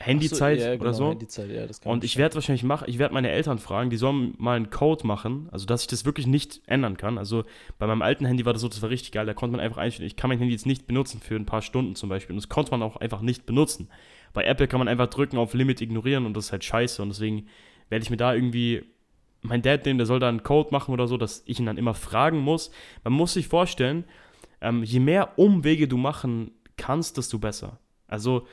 [0.00, 1.10] Handyzeit so, ja, oder genau, so.
[1.10, 4.56] Handyzeit, ja, Und ich werde wahrscheinlich machen, ich werde meine Eltern fragen, die sollen mal
[4.56, 7.16] einen Code machen, also dass ich das wirklich nicht ändern kann.
[7.16, 7.44] Also
[7.78, 9.78] bei meinem alten Handy war das so, das war richtig geil, da konnte man einfach
[9.78, 12.34] einstellen, ich kann mein Handy jetzt nicht benutzen für ein paar Stunden zum Beispiel.
[12.34, 13.88] Und das konnte man auch einfach nicht benutzen.
[14.32, 17.00] Bei Apple kann man einfach drücken auf Limit ignorieren und das ist halt scheiße.
[17.00, 17.46] Und deswegen
[17.88, 18.82] werde ich mir da irgendwie,
[19.42, 21.78] mein Dad nehmen, der soll da einen Code machen oder so, dass ich ihn dann
[21.78, 22.72] immer fragen muss.
[23.04, 24.04] Man muss sich vorstellen,
[24.60, 27.78] ähm, je mehr Umwege du machen kannst, desto besser.
[28.08, 28.48] Also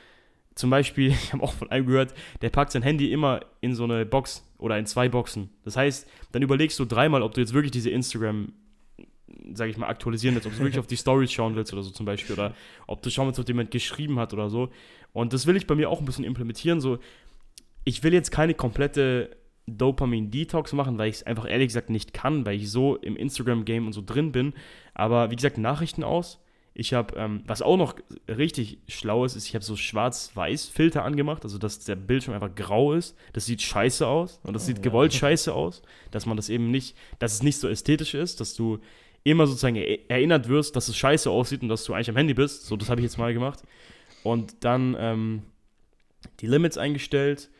[0.54, 3.84] zum Beispiel, ich habe auch von einem gehört, der packt sein Handy immer in so
[3.84, 5.50] eine Box oder in zwei Boxen.
[5.64, 8.52] Das heißt, dann überlegst du dreimal, ob du jetzt wirklich diese Instagram,
[9.54, 11.90] sag ich mal, aktualisieren willst, ob du wirklich auf die Stories schauen willst oder so
[11.90, 12.54] zum Beispiel, oder
[12.86, 14.70] ob du schauen willst, ob jemand geschrieben hat oder so.
[15.12, 16.80] Und das will ich bei mir auch ein bisschen implementieren.
[16.80, 16.98] So,
[17.84, 22.44] ich will jetzt keine komplette Dopamin-Detox machen, weil ich es einfach ehrlich gesagt nicht kann,
[22.46, 24.54] weil ich so im Instagram-Game und so drin bin.
[24.94, 26.41] Aber wie gesagt, Nachrichten aus.
[26.74, 27.96] Ich habe, ähm, was auch noch
[28.28, 32.94] richtig schlau ist, ist, ich habe so Schwarz-Weiß-Filter angemacht, also dass der Bildschirm einfach grau
[32.94, 33.14] ist.
[33.34, 34.82] Das sieht scheiße aus und das Oh, sieht ja.
[34.82, 38.54] gewollt scheiße aus, dass man das eben nicht, dass es nicht so ästhetisch ist, dass
[38.54, 38.78] du
[39.22, 42.34] immer sozusagen er- erinnert wirst, dass es scheiße aussieht und dass du eigentlich am Handy
[42.34, 42.64] bist.
[42.66, 43.62] So, das habe ich jetzt mal gemacht.
[44.22, 45.42] Und dann ähm,
[46.40, 47.50] die Limits eingestellt.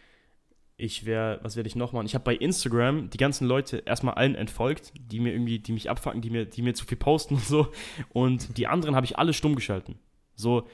[0.83, 2.07] Ich wäre, was werde ich noch machen?
[2.07, 5.89] Ich habe bei Instagram die ganzen Leute erstmal allen entfolgt, die mir irgendwie, die mich
[5.89, 7.69] abfacken, die mir, die mir zu viel posten und so.
[8.13, 10.01] Und die anderen habe ich alle stumm geschalten.
[10.35, 10.67] So,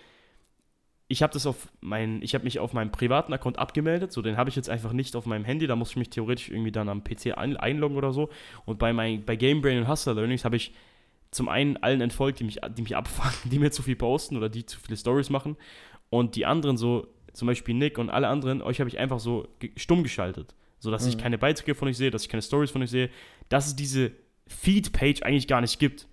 [1.09, 4.38] ich habe das auf mein, ich habe mich auf meinem privaten Account abgemeldet, so den
[4.38, 6.89] habe ich jetzt einfach nicht auf meinem Handy, da muss ich mich theoretisch irgendwie dann
[6.89, 8.30] am PC ein, einloggen oder so.
[8.65, 10.73] Und bei, mein, bei Gamebrain und Hustler Learnings habe ich
[11.30, 14.49] zum einen allen entfolgt, die mich, die mich abfangen, die mir zu viel posten oder
[14.49, 15.59] die zu viele Stories machen.
[16.09, 19.49] Und die anderen so, zum Beispiel Nick und alle anderen, euch habe ich einfach so
[19.77, 20.55] stumm geschaltet.
[20.81, 21.21] So dass ich Mhm.
[21.21, 23.11] keine Beiträge von euch sehe, dass ich keine Stories von euch sehe,
[23.49, 24.13] dass es diese
[24.47, 26.07] Feed-Page eigentlich gar nicht gibt.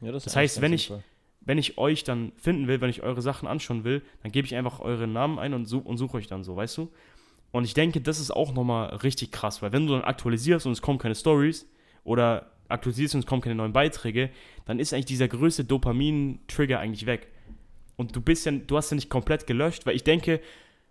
[0.00, 0.92] Ja, Das ist heißt, wenn ich-.
[1.40, 4.54] Wenn ich euch dann finden will, wenn ich eure Sachen anschauen will, dann gebe ich
[4.54, 6.90] einfach euren Namen ein und, such, und suche euch dann so, weißt du?
[7.52, 10.72] Und ich denke, das ist auch nochmal richtig krass, weil wenn du dann aktualisierst und
[10.72, 11.66] es kommen keine Stories
[12.04, 14.28] oder aktualisierst und es kommen keine neuen Beiträge,
[14.66, 17.28] dann ist eigentlich dieser größte Dopamin-Trigger eigentlich weg.
[17.96, 20.40] Und du bist ja, du hast ja nicht komplett gelöscht, weil ich denke,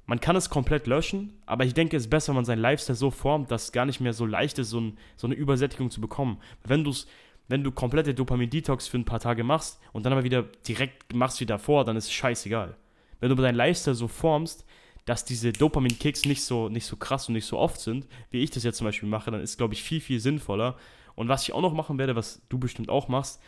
[0.07, 2.95] man kann es komplett löschen, aber ich denke, es ist besser, wenn man seinen Lifestyle
[2.95, 5.91] so formt, dass es gar nicht mehr so leicht ist, so, ein, so eine Übersättigung
[5.91, 6.39] zu bekommen.
[6.63, 6.93] Wenn du
[7.49, 11.39] wenn du komplette Dopamin-Detox für ein paar Tage machst und dann aber wieder direkt machst
[11.39, 12.75] wie davor, dann ist es scheißegal.
[13.19, 14.65] Wenn du deinen Lifestyle so formst,
[15.05, 18.51] dass diese Dopamin-Kicks nicht so, nicht so krass und nicht so oft sind, wie ich
[18.51, 20.75] das jetzt zum Beispiel mache, dann ist, glaube ich, viel, viel sinnvoller.
[21.15, 23.41] Und was ich auch noch machen werde, was du bestimmt auch machst,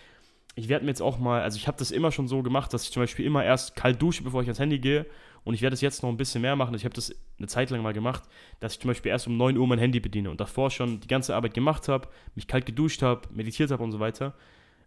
[0.56, 2.84] ich werde mir jetzt auch mal, also ich habe das immer schon so gemacht, dass
[2.84, 5.06] ich zum Beispiel immer erst kalt dusche, bevor ich ans Handy gehe.
[5.46, 6.76] Und ich werde es jetzt noch ein bisschen mehr machen.
[6.76, 8.24] Ich habe das eine Zeit lang mal gemacht,
[8.60, 11.08] dass ich zum Beispiel erst um 9 Uhr mein Handy bediene und davor schon die
[11.08, 14.34] ganze Arbeit gemacht habe, mich kalt geduscht habe, meditiert habe und so weiter.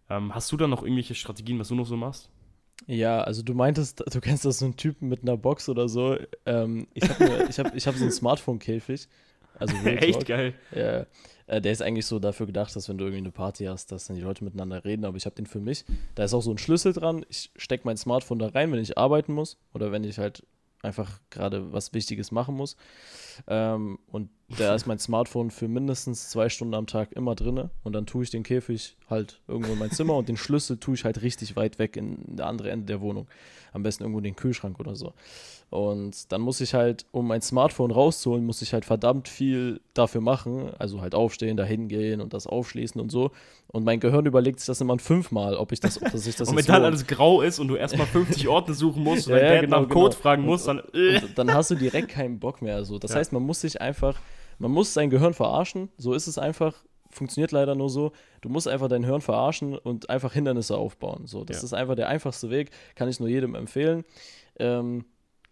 [0.09, 2.29] Ähm, hast du da noch irgendwelche Strategien, was du noch so machst?
[2.85, 6.17] Ja, also du meintest, du kennst das so einen Typen mit einer Box oder so.
[6.45, 9.07] Ähm, ich habe ich hab, ich hab so einen Smartphone-Käfig.
[9.57, 10.53] Also Echt geil.
[10.75, 11.05] Ja,
[11.47, 14.07] äh, der ist eigentlich so dafür gedacht, dass wenn du irgendwie eine Party hast, dass
[14.07, 15.85] dann die Leute miteinander reden, aber ich habe den für mich.
[16.15, 17.25] Da ist auch so ein Schlüssel dran.
[17.29, 20.43] Ich stecke mein Smartphone da rein, wenn ich arbeiten muss oder wenn ich halt
[20.81, 22.75] einfach gerade was Wichtiges machen muss.
[23.47, 27.93] Ähm, und da ist mein Smartphone für mindestens zwei Stunden am Tag immer drinne und
[27.93, 31.05] dann tue ich den Käfig halt irgendwo in mein Zimmer und den Schlüssel tue ich
[31.05, 33.27] halt richtig weit weg in der andere Ende der Wohnung.
[33.73, 35.13] Am besten irgendwo in den Kühlschrank oder so.
[35.71, 40.21] Und dann muss ich halt, um mein Smartphone rauszuholen, muss ich halt verdammt viel dafür
[40.21, 40.69] machen.
[40.77, 43.31] Also halt aufstehen, dahin gehen und das aufschließen und so.
[43.69, 46.55] Und mein Gehirn überlegt sich das immer fünfmal, ob ich das, ob ich das und
[46.57, 49.61] wenn dann alles grau ist und du erstmal 50 Orte suchen musst und Ja, ja,
[49.61, 50.21] genau, nach dem Code genau.
[50.21, 50.79] fragen Und- musst, dann.
[50.93, 51.19] Äh.
[51.23, 52.85] Und dann hast du direkt keinen Bock mehr.
[52.85, 52.99] So.
[52.99, 53.17] Das Ja.
[53.17, 54.19] heißt, man muss sich einfach,
[54.59, 55.89] man muss sein Gehirn verarschen.
[55.97, 56.83] So ist es einfach.
[57.09, 58.11] Funktioniert leider nur so.
[58.41, 61.27] Du musst einfach dein Hirn verarschen und einfach Hindernisse aufbauen.
[61.27, 61.63] So, das Ja.
[61.65, 62.71] ist einfach der einfachste Weg.
[62.95, 64.03] Kann ich nur jedem empfehlen.
[64.59, 65.05] Ähm,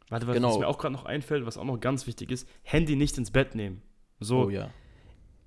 [0.10, 0.50] Warte, was, Genau.
[0.50, 3.32] was mir auch gerade noch einfällt, was auch noch ganz wichtig ist, Handy nicht ins
[3.32, 3.82] Bett nehmen.
[4.20, 4.70] So, oh ja.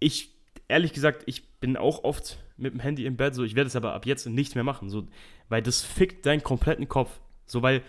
[0.01, 0.31] ich,
[0.69, 3.77] ehrlich gesagt, ich bin auch oft mit dem Handy im Bett, so, ich werde es
[3.77, 5.07] aber ab jetzt nicht mehr machen, so,
[5.51, 7.21] weil das fickt deinen kompletten Kopf.
[7.47, 7.83] So, weil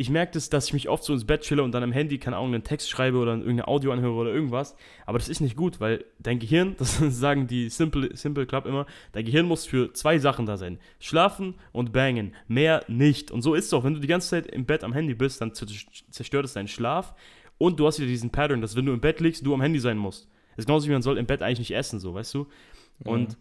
[0.00, 2.18] ich merke das, dass ich mich oft so ins Bett chille und dann am Handy,
[2.18, 4.76] keine Ahnung, einen Text schreibe oder irgendein Audio anhöre oder irgendwas.
[5.06, 8.86] Aber das ist nicht gut, weil dein Gehirn, das sagen die Simple, Simple Club immer,
[9.10, 10.78] dein Gehirn muss für zwei Sachen da sein.
[11.00, 12.32] Schlafen und bangen.
[12.46, 13.32] Mehr nicht.
[13.32, 13.82] Und so ist es auch.
[13.82, 17.16] Wenn du die ganze Zeit im Bett am Handy bist, dann zerstört es deinen Schlaf.
[17.58, 19.80] Und du hast wieder diesen Pattern, dass wenn du im Bett liegst, du am Handy
[19.80, 20.28] sein musst.
[20.50, 22.46] Das ist genauso wie man soll im Bett eigentlich nicht essen, so, weißt du?
[23.02, 23.36] Und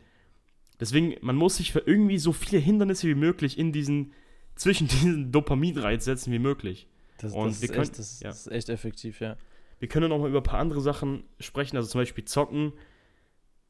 [0.79, 4.13] deswegen, man muss sich für irgendwie so viele Hindernisse wie möglich in diesen,
[4.57, 6.87] zwischen diesen Dopaminreiz setzen wie möglich.
[7.19, 8.29] Das, Und das, wir ist können- echt, das, ja.
[8.29, 9.37] ist echt effektiv, ja.
[9.79, 12.73] Wir können noch mal über ein paar andere Sachen sprechen, also zum Beispiel Zocken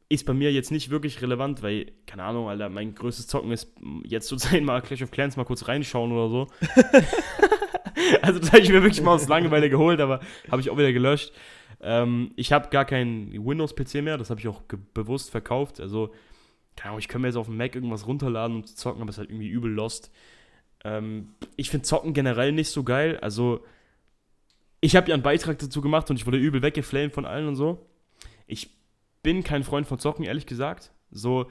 [0.09, 3.73] ist bei mir jetzt nicht wirklich relevant, weil, keine Ahnung, Alter, mein größtes Zocken ist
[4.05, 6.47] jetzt zurzeit mal Clash of Clans mal kurz reinschauen oder so.
[8.21, 10.93] also das habe ich mir wirklich mal aus Langeweile geholt, aber habe ich auch wieder
[10.93, 11.33] gelöscht.
[11.81, 14.61] Ähm, ich habe gar keinen Windows-PC mehr, das habe ich auch
[14.93, 15.79] bewusst verkauft.
[15.81, 16.13] Also,
[16.75, 19.15] keine Ahnung, ich kann mir jetzt auf dem Mac irgendwas runterladen und zocken, aber es
[19.15, 20.09] ist halt irgendwie übel lost.
[20.83, 23.17] Ähm, ich finde Zocken generell nicht so geil.
[23.21, 23.63] Also,
[24.81, 27.55] ich habe ja einen Beitrag dazu gemacht und ich wurde übel weggeflamed von allen und
[27.55, 27.85] so.
[28.45, 28.77] Ich
[29.23, 30.91] bin kein Freund von Zocken, ehrlich gesagt.
[31.11, 31.47] So,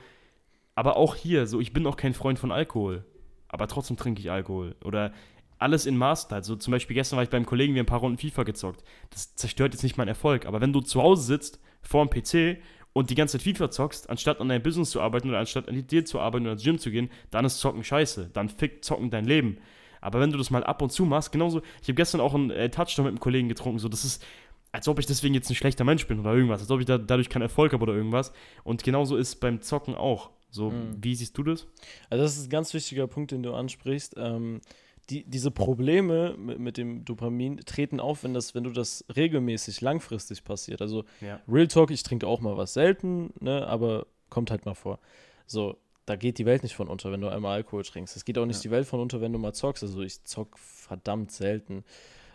[0.74, 3.04] aber auch hier, so, ich bin auch kein Freund von Alkohol.
[3.48, 4.76] Aber trotzdem trinke ich Alkohol.
[4.84, 5.12] Oder
[5.58, 6.44] alles in Maßen halt.
[6.44, 8.84] So, zum Beispiel gestern war ich beim Kollegen, wir ein paar Runden FIFA gezockt.
[9.10, 10.46] Das zerstört jetzt nicht meinen Erfolg.
[10.46, 12.60] Aber wenn du zu Hause sitzt, vor dem PC
[12.96, 15.86] und die ganze Zeit FIFA zockst, anstatt an deinem Business zu arbeiten oder anstatt an
[15.86, 18.30] dir zu arbeiten oder ins Gym zu gehen, dann ist Zocken scheiße.
[18.32, 19.58] Dann fickt Zocken dein Leben.
[20.00, 22.50] Aber wenn du das mal ab und zu machst, genauso, ich habe gestern auch einen
[22.50, 24.24] äh, Touchdown mit einem Kollegen getrunken, so, das ist,
[24.72, 26.96] als ob ich deswegen jetzt ein schlechter Mensch bin oder irgendwas, als ob ich da,
[26.96, 28.32] dadurch keinen Erfolg habe oder irgendwas.
[28.64, 30.30] Und genauso ist beim Zocken auch.
[30.50, 30.96] So, Mhm.
[30.98, 31.66] wie siehst du das?
[32.08, 34.14] Also das ist ein ganz wichtiger Punkt, den du ansprichst.
[34.16, 34.62] Ähm,
[35.10, 39.80] die, diese Probleme mit, mit dem Dopamin treten auf, wenn, das, wenn du das regelmäßig,
[39.80, 40.82] langfristig passiert.
[40.82, 41.40] Also Ja.
[41.48, 44.98] Real Talk, ich trinke auch mal was selten, ne, aber kommt halt mal vor.
[45.46, 48.16] So, da geht die Welt nicht von unter, wenn du einmal Alkohol trinkst.
[48.16, 48.62] Es geht auch nicht Ja.
[48.62, 49.82] die Welt von unter, wenn du mal zockst.
[49.82, 51.84] Also ich zock verdammt selten.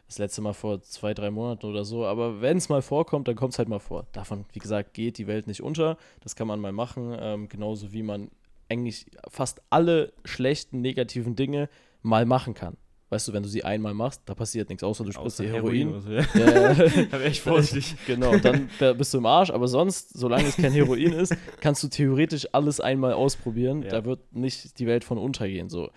[0.07, 2.05] Das letzte Mal vor zwei, drei Monaten oder so.
[2.05, 4.07] Aber wenn es mal vorkommt, dann kommt es halt mal vor.
[4.11, 5.97] Davon, wie gesagt, geht die Welt nicht unter.
[6.19, 7.15] Das kann man mal machen.
[7.17, 8.29] Ähm, genauso wie man
[8.71, 11.69] eigentlich fast alle schlechten, negativen Dinge
[12.01, 12.77] mal machen kann.
[13.09, 15.89] Weißt du, wenn du sie einmal machst, da passiert nichts, außer du spritzt dir Heroin.
[15.89, 16.25] oder so, ja.
[16.33, 16.73] Ja, ja.
[17.11, 17.97] Da wäre ich vorsichtig.
[18.07, 21.83] Genau, dann da bist du im Arsch, aber sonst, solange es kein Heroin ist, kannst
[21.83, 23.83] du theoretisch alles einmal ausprobieren.
[23.83, 23.89] Ja.
[23.89, 25.67] Da wird nicht die Welt von untergehen.
[25.67, 25.89] So.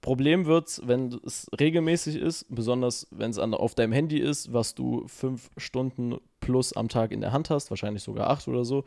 [0.00, 5.06] Problem wird wenn es regelmäßig ist, besonders wenn es auf deinem Handy ist, was du
[5.06, 8.84] fünf Stunden plus am Tag in der Hand hast, wahrscheinlich sogar acht oder so.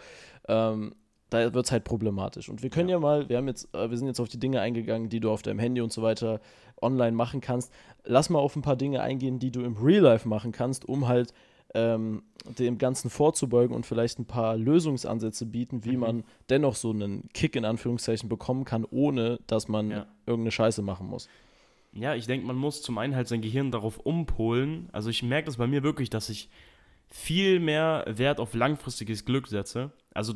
[0.50, 0.96] Ähm,
[1.34, 2.50] da wird es halt problematisch.
[2.50, 3.00] Und wir können ja.
[3.00, 5.42] mal, wir haben jetzt, äh, wir sind jetzt auf die Dinge eingegangen, die du auf
[5.42, 6.40] deinem Handy und so weiter
[6.82, 7.72] online machen kannst.
[8.04, 11.08] Lass mal auf ein paar Dinge eingehen, die du im Real Life machen kannst, um
[11.08, 11.34] halt
[11.76, 12.22] ähm,
[12.60, 16.00] dem Ganzen vorzubeugen und vielleicht ein paar Lösungsansätze bieten, wie Mhm.
[16.00, 20.06] man dennoch so einen Kick in Anführungszeichen bekommen kann, ohne dass man Ja.
[20.28, 21.28] irgendeine Scheiße machen muss.
[21.94, 24.90] Ja, ich denke, man muss zum einen halt sein Gehirn darauf umpolen.
[24.92, 26.50] Also ich merke das bei mir wirklich, dass ich
[27.10, 29.92] viel mehr Wert auf langfristiges Glück setze.
[30.14, 30.34] Also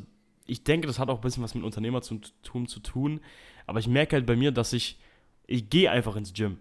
[0.48, 2.22] ich denke, das hat auch ein bisschen was mit Unternehmertum
[2.68, 3.20] zu tun.
[3.66, 5.00] Aber ich merke halt bei mir, dass ich,
[5.46, 6.58] ich gehe einfach ins Gym.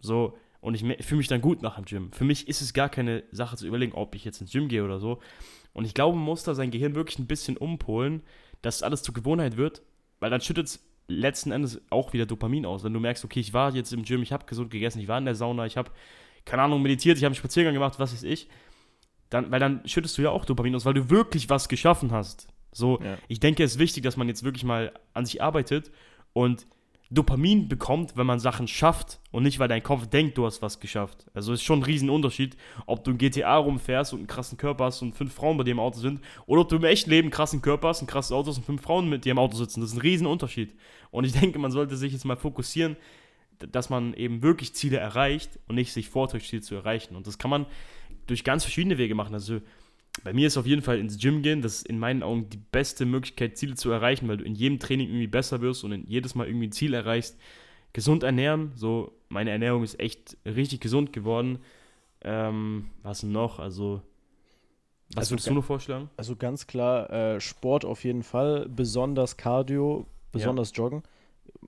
[0.00, 2.12] So, und ich fühle mich dann gut nach dem Gym.
[2.12, 4.84] Für mich ist es gar keine Sache zu überlegen, ob ich jetzt ins Gym gehe
[4.84, 5.20] oder so.
[5.72, 8.22] Und ich glaube, man muss da sein Gehirn wirklich ein bisschen umpolen,
[8.62, 9.82] dass alles zur Gewohnheit wird,
[10.18, 12.84] weil dann schüttet es letzten Endes auch wieder Dopamin aus.
[12.84, 15.18] Wenn du merkst, okay, ich war jetzt im Gym, ich habe gesund gegessen, ich war
[15.18, 15.90] in der Sauna, ich habe,
[16.44, 18.48] keine Ahnung, meditiert, ich habe einen Spaziergang gemacht, was weiß ich,
[19.28, 22.48] dann, weil dann schüttest du ja auch Dopamin aus, weil du wirklich was geschaffen hast.
[22.72, 23.18] So, Ja.
[23.28, 25.90] ich denke, es ist wichtig, dass man jetzt wirklich mal an sich arbeitet
[26.32, 26.66] und
[27.12, 30.78] Dopamin bekommt, wenn man Sachen schafft und nicht, weil dein Kopf denkt, du hast was
[30.78, 31.26] geschafft.
[31.34, 32.56] Also ist schon ein Riesenunterschied,
[32.86, 35.72] ob du in GTA rumfährst und einen krassen Körper hast und fünf Frauen bei dir
[35.72, 38.30] im Auto sind oder ob du im echten Leben einen krassen Körper hast, ein krasses
[38.30, 39.80] Auto hast und fünf Frauen mit dir im Auto sitzen.
[39.80, 40.72] Das ist ein Riesenunterschied.
[41.10, 42.96] Und ich denke, man sollte sich jetzt mal fokussieren,
[43.58, 47.16] dass man eben wirklich Ziele erreicht und nicht sich vortäuscht, Ziele zu erreichen.
[47.16, 47.66] Und das kann man
[48.28, 49.34] durch ganz verschiedene Wege machen.
[49.34, 49.60] Also
[50.24, 52.58] bei mir ist auf jeden Fall ins Gym gehen, das ist in meinen Augen die
[52.58, 56.06] beste Möglichkeit, Ziele zu erreichen, weil du in jedem Training irgendwie besser wirst und in
[56.06, 57.38] jedes Mal irgendwie ein Ziel erreichst.
[57.92, 61.58] Gesund ernähren, so meine Ernährung ist echt richtig gesund geworden.
[62.22, 63.58] Ähm, was noch?
[63.58, 64.02] Also,
[65.08, 66.10] was Also würdest du noch vorschlagen?
[66.16, 71.02] Also ganz klar, äh, Sport auf jeden Fall, besonders Cardio, besonders Joggen.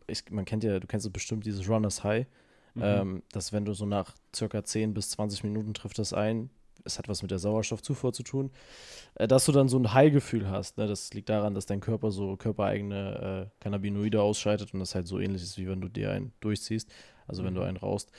[0.07, 2.27] Ich, man kennt ja, du kennst es bestimmt, dieses Runners High.
[2.75, 2.83] Mhm.
[2.85, 6.51] Ähm, dass wenn du so nach circa 10 bis 20 Minuten trifft das ein,
[6.85, 8.51] es hat was mit der Sauerstoffzufuhr zu tun,
[9.17, 10.79] äh, dass du dann so ein High-Gefühl hast.
[10.79, 10.87] Ne?
[10.87, 15.19] Das liegt daran, dass dein Körper so körpereigene äh, Cannabinoide ausscheidet und das halt so
[15.19, 16.91] ähnlich ist, wie wenn du dir einen durchziehst,
[17.27, 17.57] also wenn Mhm.
[17.59, 18.11] du einen rauchst.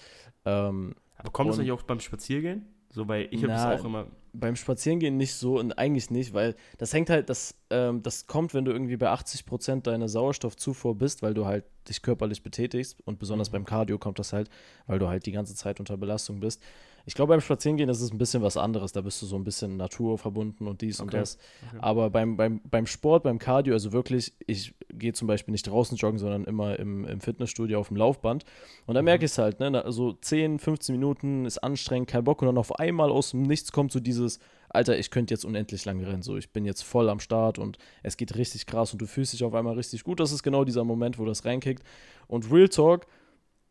[0.45, 2.65] Ähm, Aber kommt das nicht auch beim Spaziergehen?
[2.89, 4.07] So, weil ich habe das auch immer.
[4.33, 8.53] Beim Spazierengehen nicht so und eigentlich nicht, weil das hängt halt, das, ähm, das kommt,
[8.53, 13.17] wenn du irgendwie bei 80% deiner Sauerstoffzufuhr bist, weil du halt dich körperlich betätigst und
[13.19, 13.53] besonders Mhm.
[13.53, 14.49] beim Cardio kommt das halt,
[14.87, 16.61] weil du halt die ganze Zeit unter Belastung bist.
[17.05, 19.43] Ich glaube, beim Spazierengehen ist es ein bisschen was anderes, da bist du so ein
[19.43, 21.17] bisschen naturverbunden und dies und Okay.
[21.19, 21.37] das.
[21.67, 21.77] Okay.
[21.81, 25.97] Aber beim, beim, beim Sport, beim Cardio, also wirklich, ich gehe zum Beispiel nicht draußen
[25.97, 28.45] joggen, sondern immer im, im Fitnessstudio auf dem Laufband.
[28.85, 29.07] Und dann Mhm.
[29.07, 32.41] merke ich es halt, ne, so 10, 15 Minuten ist anstrengend, kein Bock.
[32.41, 34.39] Und dann auf einmal aus dem Nichts kommt so dieses,
[34.69, 36.21] Alter, ich könnte jetzt unendlich lange rennen.
[36.23, 39.33] So, ich bin jetzt voll am Start und es geht richtig krass und du fühlst
[39.33, 40.19] dich auf einmal richtig gut.
[40.21, 41.83] Das ist genau dieser Moment, wo das reinkickt.
[42.27, 43.05] Und Real Talk,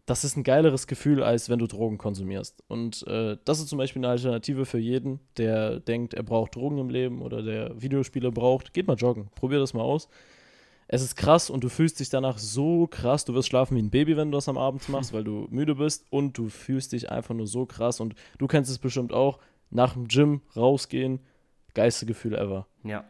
[0.06, 2.62] das ist ein geileres Gefühl, als wenn du Drogen konsumierst.
[2.66, 6.78] Und äh, das ist zum Beispiel eine Alternative für jeden, der denkt, er braucht Drogen
[6.78, 8.74] im Leben oder der Videospiele braucht.
[8.74, 10.08] Geht mal joggen, probier das mal aus.
[10.88, 13.24] Es ist krass und du fühlst dich danach so krass.
[13.24, 15.76] Du wirst schlafen wie ein Baby, wenn du das am Abend machst, weil du müde
[15.76, 18.00] bist und du fühlst dich einfach nur so krass.
[18.00, 19.38] Und du kennst es bestimmt auch.
[19.70, 21.20] Nach dem Gym rausgehen,
[21.72, 22.66] geilste Gefühl ever.
[22.84, 23.04] Ja.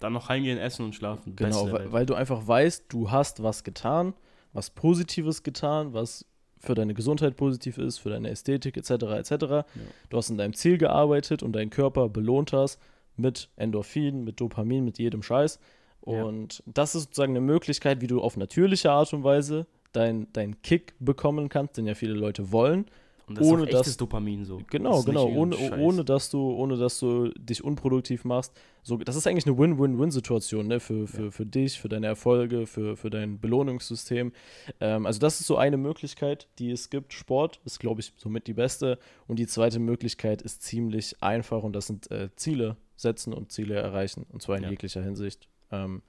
[0.00, 1.36] Dann noch heimgehen, essen und schlafen.
[1.36, 4.14] Genau, weil, weil du einfach weißt, du hast was getan,
[4.56, 6.24] was Positives getan, was
[6.58, 8.90] für deine Gesundheit positiv ist, für deine Ästhetik etc.
[8.90, 9.66] etc.
[10.08, 12.80] Du hast in deinem Ziel gearbeitet und deinen Körper belohnt hast
[13.16, 15.58] mit Endorphin, mit Dopamin, mit jedem Scheiß.
[16.06, 16.24] Ja.
[16.24, 20.60] Und das ist sozusagen eine Möglichkeit, wie du auf natürliche Art und Weise deinen dein
[20.62, 22.86] Kick bekommen kannst, den ja viele Leute wollen.
[23.28, 24.60] Und das ohne ist echtes dass- Dopamin so.
[24.70, 28.52] Genau, genau, ohne, ohne, dass du, ohne dass du dich unproduktiv machst.
[28.84, 30.78] So, das ist eigentlich eine Win-Win-Win-Situation ne?
[30.78, 31.30] für, für, Ja.
[31.32, 34.32] für dich, für deine Erfolge, für, für dein Belohnungssystem.
[34.80, 37.12] Ähm, also das ist so eine Möglichkeit, die es gibt.
[37.12, 38.98] Sport ist, glaube ich, somit die beste.
[39.26, 43.74] Und die zweite Möglichkeit ist ziemlich einfach und das sind äh, Ziele setzen und Ziele
[43.74, 44.24] erreichen.
[44.32, 44.70] Und zwar in Ja.
[44.70, 45.48] jeglicher Hinsicht.
[45.72, 46.02] Ähm,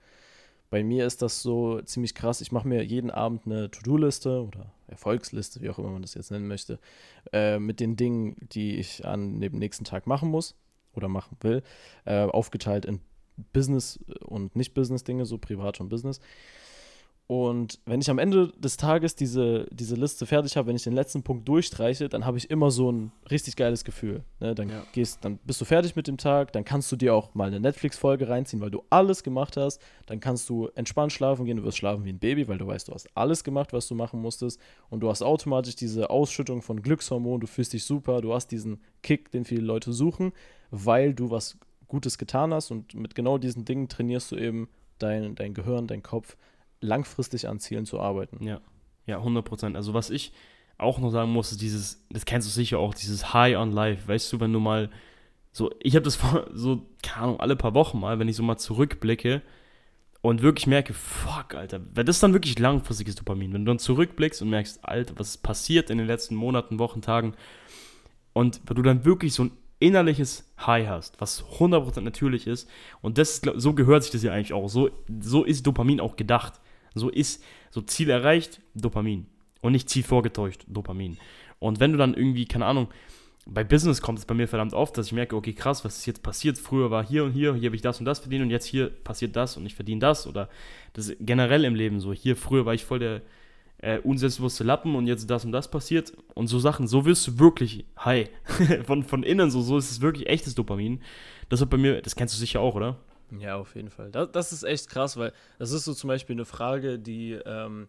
[0.69, 2.41] bei mir ist das so ziemlich krass.
[2.41, 6.31] Ich mache mir jeden Abend eine To-Do-Liste oder Erfolgsliste, wie auch immer man das jetzt
[6.31, 6.79] nennen möchte,
[7.31, 10.55] äh, mit den Dingen, die ich an dem nächsten Tag machen muss
[10.93, 11.63] oder machen will,
[12.05, 12.99] äh, aufgeteilt in
[13.53, 16.19] Business- und Nicht-Business-Dinge, so privat und Business.
[17.27, 20.93] Und wenn ich am Ende des Tages diese, diese Liste fertig habe, wenn ich den
[20.93, 24.23] letzten Punkt durchstreiche, dann habe ich immer so ein richtig geiles Gefühl.
[24.39, 24.55] Ne?
[24.55, 24.83] Dann, Ja.
[24.93, 27.59] gehst, dann bist du fertig mit dem Tag, dann kannst du dir auch mal eine
[27.59, 29.81] Netflix-Folge reinziehen, weil du alles gemacht hast.
[30.05, 32.87] Dann kannst du entspannt schlafen gehen, du wirst schlafen wie ein Baby, weil du weißt,
[32.87, 34.57] du hast alles gemacht, was du machen musstest.
[34.89, 38.79] Und du hast automatisch diese Ausschüttung von Glückshormonen, du fühlst dich super, du hast diesen
[39.03, 40.31] Kick, den viele Leute suchen,
[40.71, 41.57] weil du was
[41.89, 42.71] Gutes getan hast.
[42.71, 46.37] Und mit genau diesen Dingen trainierst du eben dein, dein Gehirn, dein Kopf,
[46.81, 48.43] langfristig an Zielen zu arbeiten.
[48.45, 48.61] Ja,
[49.05, 49.75] ja, 100 Prozent.
[49.75, 50.33] Also was ich
[50.77, 54.07] auch noch sagen muss, ist dieses, das kennst du sicher auch, dieses High on Life.
[54.07, 54.89] Weißt du, wenn du mal
[55.51, 58.43] so, ich habe das vor, so, keine Ahnung, alle paar Wochen mal, wenn ich so
[58.43, 59.41] mal zurückblicke
[60.21, 63.53] und wirklich merke, fuck, Alter, weil das ist dann wirklich langfristiges Dopamin.
[63.53, 67.01] Wenn du dann zurückblickst und merkst, Alter, was ist passiert in den letzten Monaten, Wochen,
[67.01, 67.33] Tagen
[68.33, 72.69] und du dann wirklich so ein innerliches High hast, was 100% natürlich ist
[73.01, 74.69] und das, so gehört sich das ja eigentlich auch.
[74.69, 74.89] So,
[75.21, 76.59] so ist Dopamin auch gedacht.
[76.97, 79.27] So ist, so Ziel erreicht, Dopamin.
[79.61, 81.17] Und nicht Ziel vorgetäuscht, Dopamin.
[81.59, 82.87] Und wenn du dann irgendwie, keine Ahnung,
[83.49, 86.05] bei Business kommt es bei mir verdammt oft, dass ich merke, okay, krass, was ist
[86.05, 86.57] jetzt passiert?
[86.57, 88.89] Früher war hier und hier, hier habe ich das und das verdient und jetzt hier
[88.89, 90.27] passiert das und ich verdiene das.
[90.27, 90.49] Oder
[90.93, 92.13] das ist generell im Leben so.
[92.13, 93.21] Hier früher war ich voll der
[93.79, 96.13] äh, unselbstbewusste Lappen und jetzt das und das passiert.
[96.33, 98.29] Und so Sachen, so wirst du wirklich high.
[98.85, 101.01] von, von innen so, so ist es wirklich echtes Dopamin.
[101.49, 102.97] Das hat bei mir, das kennst du sicher auch, oder?
[103.39, 104.11] Ja, auf jeden Fall.
[104.11, 107.87] Das, das ist echt krass, weil das ist so zum Beispiel eine Frage, die ähm,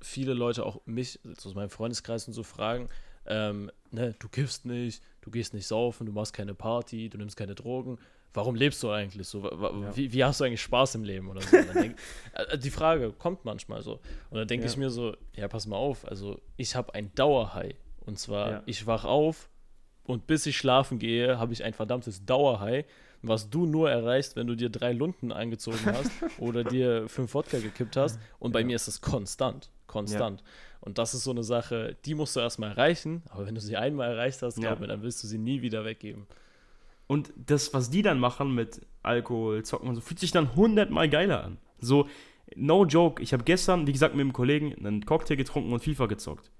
[0.00, 2.88] viele Leute auch mich, also aus meinem Freundeskreis und so fragen.
[3.26, 7.36] Ähm, ne, du kiffst nicht, du gehst nicht saufen, du machst keine Party, du nimmst
[7.36, 7.98] keine Drogen.
[8.32, 9.42] Warum lebst du eigentlich so?
[9.50, 9.96] Ja.
[9.96, 11.56] Wie, wie hast du eigentlich Spaß im Leben oder so?
[11.74, 11.98] Denk,
[12.32, 13.94] äh, die Frage kommt manchmal so.
[14.30, 14.70] Und dann denke Ja.
[14.70, 17.74] ich mir so, ja, pass mal auf, also ich habe ein Dauerhigh.
[18.06, 18.62] Und zwar, Ja.
[18.66, 19.50] ich wach auf
[20.04, 22.84] und bis ich schlafen gehe, habe ich ein verdammtes Dauerhigh,
[23.22, 27.58] was du nur erreichst, wenn du dir drei Lunden eingezogen hast oder dir fünf Wodka
[27.58, 28.18] gekippt hast.
[28.38, 28.66] Und bei Ja.
[28.66, 29.70] mir ist es konstant.
[29.86, 30.42] Konstant.
[30.80, 33.76] Und das ist so eine Sache, die musst du erstmal erreichen, aber wenn du sie
[33.76, 34.80] einmal erreicht hast, glaub Ja.
[34.80, 36.26] mir, dann willst du sie nie wieder weggeben.
[37.06, 41.08] Und das, was die dann machen mit Alkohol, Zocken und so, fühlt sich dann hundertmal
[41.08, 41.58] geiler an.
[41.80, 42.08] So,
[42.54, 46.06] no joke, ich habe gestern, wie gesagt, mit einem Kollegen einen Cocktail getrunken und FIFA
[46.06, 46.50] gezockt.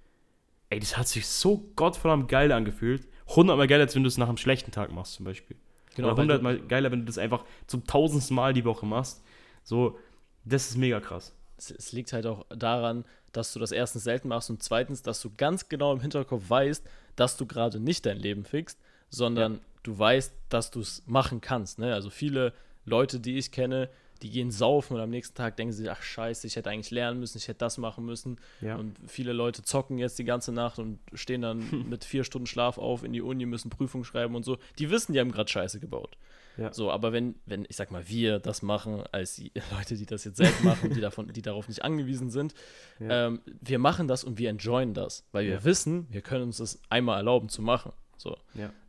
[0.69, 3.07] Ey, das hat sich so gottverdammt geil angefühlt.
[3.29, 5.57] Hundertmal geiler, als wenn du es nach einem schlechten Tag machst, zum Beispiel.
[6.05, 9.23] Oder weil du- hundertmal geiler, wenn du das einfach zum tausendsten Mal die Woche machst.
[9.65, 9.99] So,
[10.45, 11.33] das ist mega krass.
[11.59, 15.21] es, es liegt halt auch daran, dass du das erstens selten machst und zweitens, dass
[15.21, 16.85] du ganz genau im Hinterkopf weißt,
[17.17, 18.79] dass du gerade nicht dein Leben fixt,
[19.11, 21.79] sondern du weißt, dass du es machen kannst.
[21.79, 21.95] Ne?
[21.95, 22.53] Also viele
[22.85, 23.89] Leute, die ich kenne,
[24.23, 27.21] die gehen saufen und am nächsten Tag denken sie, ach scheiße, ich hätte eigentlich lernen
[27.21, 28.39] müssen, ich hätte das machen müssen.
[28.61, 28.77] Ja.
[28.77, 32.79] Und viele Leute zocken jetzt die ganze Nacht und stehen dann mit vier Stunden Schlaf
[32.79, 34.59] auf in die Uni, müssen Prüfungen schreiben und so.
[34.79, 36.17] Die wissen, die haben gerade Scheiße gebaut.
[36.57, 36.73] Ja.
[36.73, 40.25] So, aber wenn, wenn, ich sag mal, wir das machen, als die Leute, die das
[40.25, 42.55] jetzt selbst machen, die davon, die darauf nicht angewiesen sind,
[42.99, 43.29] Ja.
[43.29, 46.81] ähm, wir machen das und wir enjoyen das, weil wir wissen, wir können uns das
[46.91, 47.93] einmal erlauben zu machen.
[48.19, 48.37] So,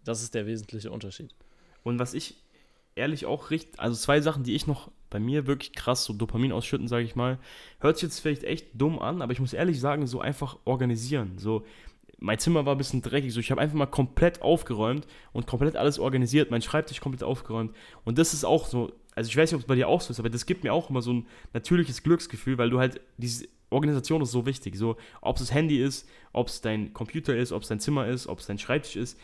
[0.03, 1.33] das ist der wesentliche Unterschied.
[1.83, 2.35] Und was ich
[2.95, 6.51] ehrlich auch richtig, also zwei Sachen, die ich noch bei mir wirklich krass so Dopamin
[6.51, 7.37] ausschütten, sage ich mal,
[7.79, 11.33] hört sich jetzt vielleicht echt dumm an, aber ich muss ehrlich sagen, so einfach organisieren.
[11.37, 11.63] So,
[12.17, 15.75] mein Zimmer war ein bisschen dreckig, so ich habe einfach mal komplett aufgeräumt und komplett
[15.75, 17.75] alles organisiert, mein Schreibtisch komplett aufgeräumt.
[18.05, 20.09] Und das ist auch so, also ich weiß nicht, ob es bei dir auch so
[20.09, 23.47] ist, aber das gibt mir auch immer so ein natürliches Glücksgefühl, weil du halt diese
[23.69, 24.75] Organisation ist so wichtig.
[24.75, 28.07] So, ob es das Handy ist, ob es dein Computer ist, ob es dein Zimmer
[28.07, 29.19] ist, ob es dein Schreibtisch ist,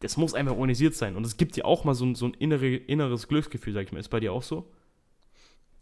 [0.00, 1.16] das muss einfach organisiert sein.
[1.16, 3.92] Und es gibt dir auch mal so ein, so ein innere, inneres Glücksgefühl, sag ich
[3.92, 4.00] mal.
[4.00, 4.66] Ist bei dir auch so?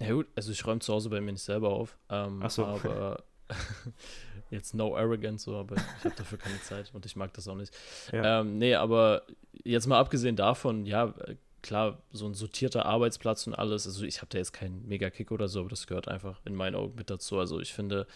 [0.01, 1.97] Ja gut, also ich räume zu Hause bei mir nicht selber auf.
[2.09, 2.65] Ähm, Ach so.
[2.65, 3.25] Aber
[4.51, 7.57] jetzt no arrogance, so, aber ich habe dafür keine Zeit und ich mag das auch
[7.57, 7.73] nicht.
[8.13, 8.41] Ja.
[8.41, 9.23] Ähm, nee, aber
[9.65, 11.15] jetzt mal abgesehen davon, ja,
[11.63, 15.49] klar, so ein sortierter Arbeitsplatz und alles, also ich habe da jetzt keinen Mega-Kick oder
[15.49, 17.39] so, aber das gehört einfach in meinen Augen mit dazu.
[17.39, 18.07] Also ich finde,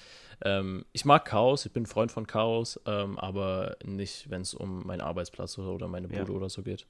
[0.42, 4.54] ähm, ich mag Chaos, ich bin ein Freund von Chaos, ähm, aber nicht, wenn es
[4.54, 6.20] um meinen Arbeitsplatz oder, meine Ja.
[6.20, 6.86] Bude oder so geht.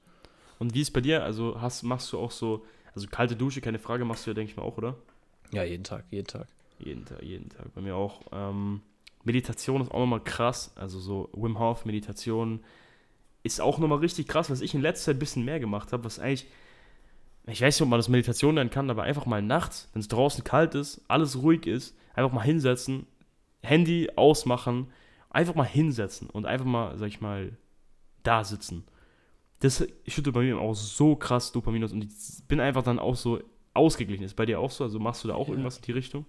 [0.59, 1.23] Und wie ist bei dir?
[1.23, 2.63] Also hast, machst du auch so,
[2.95, 4.95] also kalte Dusche, keine Frage, machst du ja, denke ich mal, auch, oder?
[5.51, 6.47] Ja, jeden Tag, jeden Tag.
[6.79, 7.73] Jeden Tag, jeden Tag.
[7.73, 8.21] Bei mir auch.
[8.31, 8.81] Ähm,
[9.23, 10.73] Meditation ist auch nochmal krass.
[10.75, 12.63] Also so Wim Hof Meditation
[13.43, 16.05] ist auch nochmal richtig krass, was ich in letzter Zeit ein bisschen mehr gemacht habe,
[16.05, 16.47] was eigentlich,
[17.45, 20.07] ich weiß nicht, ob man das Meditation nennen kann, aber einfach mal nachts, wenn es
[20.07, 23.05] draußen kalt ist, alles ruhig ist, einfach mal hinsetzen,
[23.61, 24.91] Handy ausmachen,
[25.29, 27.57] einfach mal hinsetzen und einfach mal, sag ich mal,
[28.23, 28.85] da sitzen.
[29.63, 32.11] Das schüttet bei mir auch so krass Dopamin aus und ich
[32.49, 33.39] bin einfach dann auch so
[33.73, 34.23] ausgeglichen.
[34.25, 34.83] Ist bei dir auch so?
[34.83, 35.53] Also machst du da auch Ja.
[35.53, 36.25] irgendwas in die Richtung?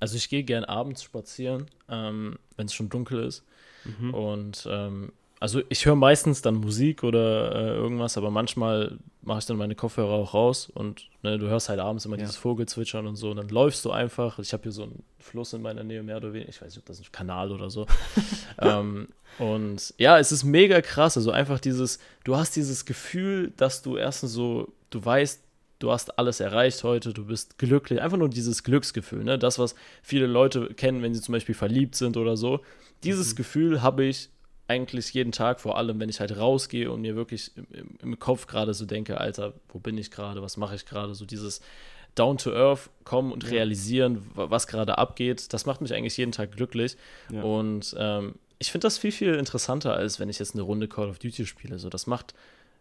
[0.00, 3.44] Also ich gehe gern abends spazieren, ähm, wenn es schon dunkel ist.
[3.84, 4.14] Mhm.
[4.14, 9.46] Und ähm, also ich höre meistens dann Musik oder äh, irgendwas, aber manchmal mache ich
[9.46, 12.20] dann meine Kopfhörer auch raus und ne, du hörst halt abends immer Ja.
[12.22, 13.30] dieses Vogelzwitschern und so.
[13.30, 14.38] Und dann läufst du einfach.
[14.38, 16.50] Ich habe hier so einen Fluss in meiner Nähe, mehr oder weniger.
[16.50, 17.86] Ich weiß nicht, ob das ein Kanal oder so.
[18.60, 19.08] ähm,
[19.38, 21.16] und ja, es ist mega krass.
[21.16, 25.42] Also einfach dieses, du hast dieses Gefühl, dass du erstens so, du weißt,
[25.80, 28.00] du hast alles erreicht heute, du bist glücklich.
[28.00, 29.38] Einfach nur dieses Glücksgefühl, ne?
[29.38, 32.60] Das, was viele Leute kennen, wenn sie zum Beispiel verliebt sind oder so.
[33.02, 33.36] Dieses Mhm.
[33.36, 34.28] Gefühl habe ich
[34.68, 38.46] eigentlich jeden Tag, vor allem wenn ich halt rausgehe und mir wirklich im, im, Kopf
[38.46, 41.60] gerade so denke, Alter, wo bin ich gerade, was mache ich gerade, so dieses
[42.14, 43.50] Down to Earth kommen und Ja.
[43.50, 46.96] realisieren, wa- was gerade abgeht, das macht mich eigentlich jeden Tag glücklich
[47.30, 47.42] Ja.
[47.42, 51.10] und ähm, ich finde das viel, viel interessanter, als wenn ich jetzt eine Runde Call
[51.10, 52.34] of Duty spiele, so das macht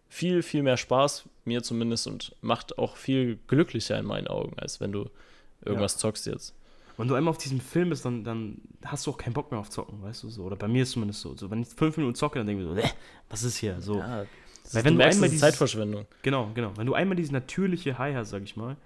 [0.08, 4.80] viel, viel mehr Spaß, mir zumindest und macht auch viel glücklicher in meinen Augen, als
[4.80, 5.10] wenn du
[5.66, 6.54] irgendwas zockst jetzt.
[6.98, 9.60] Wenn du einmal auf diesem Film bist, dann, dann hast du auch keinen Bock mehr
[9.60, 10.44] auf Zocken, weißt du so.
[10.44, 11.36] Oder bei mir ist zumindest so.
[11.36, 12.90] so wenn ich fünf Minuten zocke, dann denke ich so, "Äh,
[13.30, 13.82] was ist hier?
[13.82, 13.98] So.
[13.98, 14.26] Ja,
[14.72, 16.06] Weil wenn du merkst, einmal ist dieses- Zeitverschwendung.
[16.22, 16.72] Genau, genau.
[16.76, 18.78] Wenn du einmal diese natürliche High hast, sag ich mal,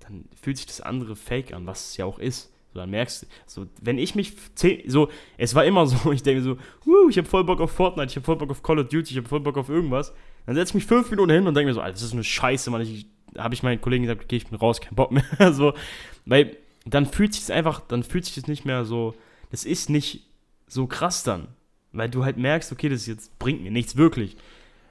[0.00, 2.50] dann fühlt sich das andere fake an, was es ja auch ist.
[2.72, 6.22] So, dann merkst du, so, wenn ich mich, zehn, so, es war immer so, ich
[6.24, 8.80] denke so, uh, ich habe voll Bock auf Fortnite, ich habe voll Bock auf Call
[8.80, 10.12] of Duty, ich habe voll Bock auf irgendwas.
[10.46, 12.24] Dann setze ich mich fünf Minuten hin und denke mir so, Alter, das ist eine
[12.24, 12.82] Scheiße, Mann.
[12.82, 13.06] Ich,
[13.38, 15.24] habe ich meinen Kollegen gesagt, okay, ich bin raus, kein Bock mehr.
[15.52, 15.72] so,
[16.26, 19.14] weil dann fühlt sich es einfach, dann fühlt sich es nicht mehr so,
[19.50, 20.26] das ist nicht
[20.66, 21.48] so krass dann.
[21.92, 24.36] Weil du halt merkst, okay, das jetzt bringt mir nichts wirklich.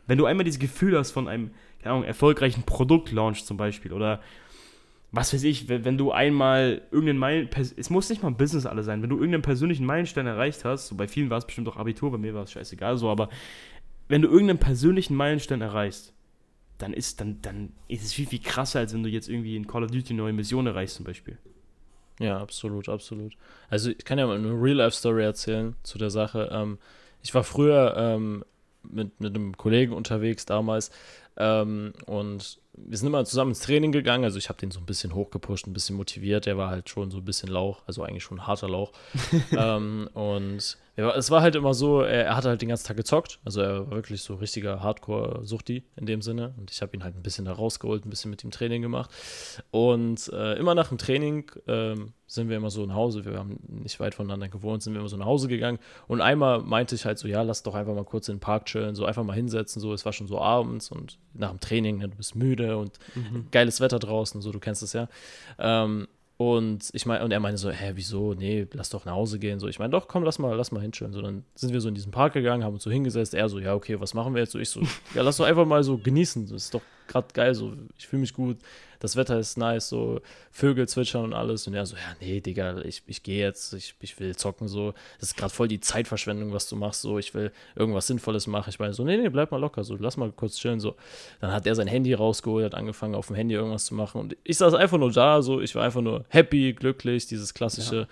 [0.08, 1.52] Wenn du einmal dieses Gefühl hast von einem,
[1.82, 4.22] keine Ahnung, erfolgreichen Produktlaunch zum Beispiel oder
[5.12, 8.82] was weiß ich, wenn, du einmal irgendeinen Meilen, es muss nicht mal ein Business alle
[8.82, 11.78] sein, wenn du irgendeinen persönlichen Meilenstein erreicht hast, so bei vielen war es bestimmt auch
[11.78, 13.30] Abitur, bei mir war es scheißegal so, aber
[14.08, 16.14] wenn du irgendeinen persönlichen Meilenstein erreichst,
[16.80, 19.68] dann ist, dann, dann ist es viel, viel krasser, als wenn du jetzt irgendwie in
[19.68, 21.38] Call of Duty eine neue Mission erreichst zum Beispiel.
[22.20, 23.34] Ja, absolut, absolut.
[23.70, 26.50] Also ich kann ja mal eine Real-Life-Story erzählen zu der Sache.
[26.52, 26.78] Ähm,
[27.22, 28.44] ich war früher ähm,
[28.84, 30.92] mit, mit einem Kollegen unterwegs damals
[31.38, 34.24] ähm, und wir sind immer zusammen ins Training gegangen.
[34.24, 36.46] Also ich habe den so ein bisschen hochgepusht, ein bisschen motiviert.
[36.46, 38.92] Der war halt schon so ein bisschen Lauch, also eigentlich schon ein harter Lauch.
[39.58, 42.98] ähm, und ja, es war halt immer so, er, er hat halt den ganzen Tag
[42.98, 43.40] gezockt.
[43.44, 46.54] Also er war wirklich so richtiger Hardcore-Suchti in dem Sinne.
[46.58, 49.10] Und ich habe ihn halt ein bisschen da rausgeholt, ein bisschen mit ihm Training gemacht.
[49.72, 53.26] Und äh, immer nach dem Training ähm, sind wir immer so nach Hause.
[53.26, 55.80] Wir haben nicht weit voneinander gewohnt, sind wir immer so nach Hause gegangen.
[56.08, 58.66] Und einmal meinte ich halt so, ja, lass doch einfach mal kurz in den Park
[58.66, 59.82] chillen, so einfach mal hinsetzen.
[59.82, 63.00] So, es war schon so abends und nach dem Training, ne, du bist müde und
[63.52, 65.08] geiles Wetter draußen, so, du kennst es ja.
[65.60, 68.34] Ähm, und ich meine, und er meinte so, hä, wieso?
[68.34, 69.60] Nee, lass doch nach Hause gehen.
[69.60, 71.14] So, ich meine, doch, komm, lass mal, lass mal hinchillen.
[71.14, 73.34] So, dann sind wir so in diesen Park gegangen, haben uns so hingesetzt.
[73.34, 74.52] Er so, ja, okay, was machen wir jetzt?
[74.52, 74.82] So, ich so,
[75.16, 76.48] ja, lass doch einfach mal so genießen.
[76.48, 78.58] Das ist doch gerade geil, so, ich fühle mich gut,
[79.04, 81.68] das Wetter ist nice, so, Vögel zwitschern und alles.
[81.68, 84.94] Und er so, ja, nee, Digga, ich, ich gehe jetzt, ich, ich will zocken, so.
[85.20, 88.70] Das ist gerade voll die Zeitverschwendung, was du machst, so, ich will irgendwas Sinnvolles machen.
[88.70, 90.96] Ich meine so, nee, nee, bleib mal locker, so, lass mal kurz chillen, so.
[91.42, 94.22] Dann hat er sein Handy rausgeholt, hat angefangen, auf dem Handy irgendwas zu machen.
[94.22, 97.96] Und ich saß einfach nur da, so, ich war einfach nur happy, glücklich, dieses klassische.
[97.96, 98.08] Ja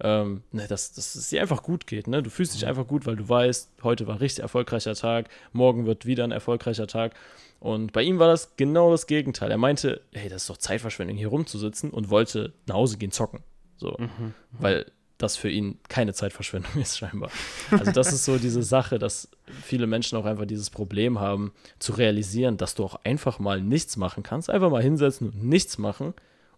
[0.00, 2.06] ähm, ne, dass, dass es dir einfach gut geht.
[2.06, 2.22] Ne?
[2.22, 5.86] Du fühlst dich einfach gut, weil du weißt, heute war ein richtig erfolgreicher Tag, morgen
[5.86, 7.14] wird wieder ein erfolgreicher Tag.
[7.60, 9.50] Und bei ihm war das genau das Gegenteil.
[9.50, 13.40] Er meinte, hey, das ist doch Zeitverschwendung, hier rumzusitzen und wollte nach Hause gehen zocken.
[13.76, 14.04] So, mhm.
[14.04, 14.34] mhm.
[14.52, 14.86] weil
[15.18, 17.30] das für ihn keine Zeitverschwendung ist, scheinbar.
[17.70, 19.28] Also, das ist so diese Sache, dass
[19.62, 23.96] viele Menschen auch einfach dieses Problem haben, zu realisieren, dass du auch einfach mal nichts
[23.96, 26.14] machen kannst, einfach mal hinsetzen und nichts machen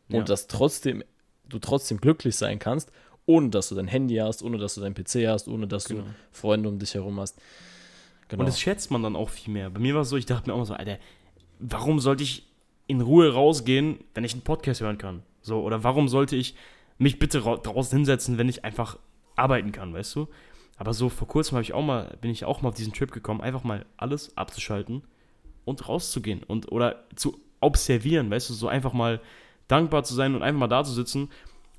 [0.09, 0.23] und ja.
[0.25, 1.05] dass trotzdem
[1.49, 2.91] du trotzdem glücklich sein kannst
[3.27, 6.03] ohne dass du dein Handy hast, ohne dass du dein PC hast, ohne dass genau.
[6.03, 7.39] du Freunde um dich herum hast.
[8.29, 8.41] Genau.
[8.41, 9.71] Und das schätzt man dann auch viel mehr.
[9.71, 10.99] Bei mir war es so, ich dachte mir auch mal so, Alter,
[11.59, 12.47] warum sollte ich
[12.87, 15.23] in Ruhe rausgehen, wenn ich einen Podcast hören kann?
[15.43, 16.55] So, oder warum sollte ich
[16.99, 18.99] mich bitte draußen hinsetzen, wenn ich einfach
[19.35, 20.29] arbeiten kann, weißt du?
[20.77, 23.41] Aber so vor kurzem ich auch mal, bin ich auch mal auf diesen Trip gekommen,
[23.41, 25.03] einfach mal alles abzuschalten
[25.65, 29.21] und rauszugehen und oder zu observieren, weißt du, so einfach mal
[29.69, 31.31] dankbar zu sein und einfach mal da zu sitzen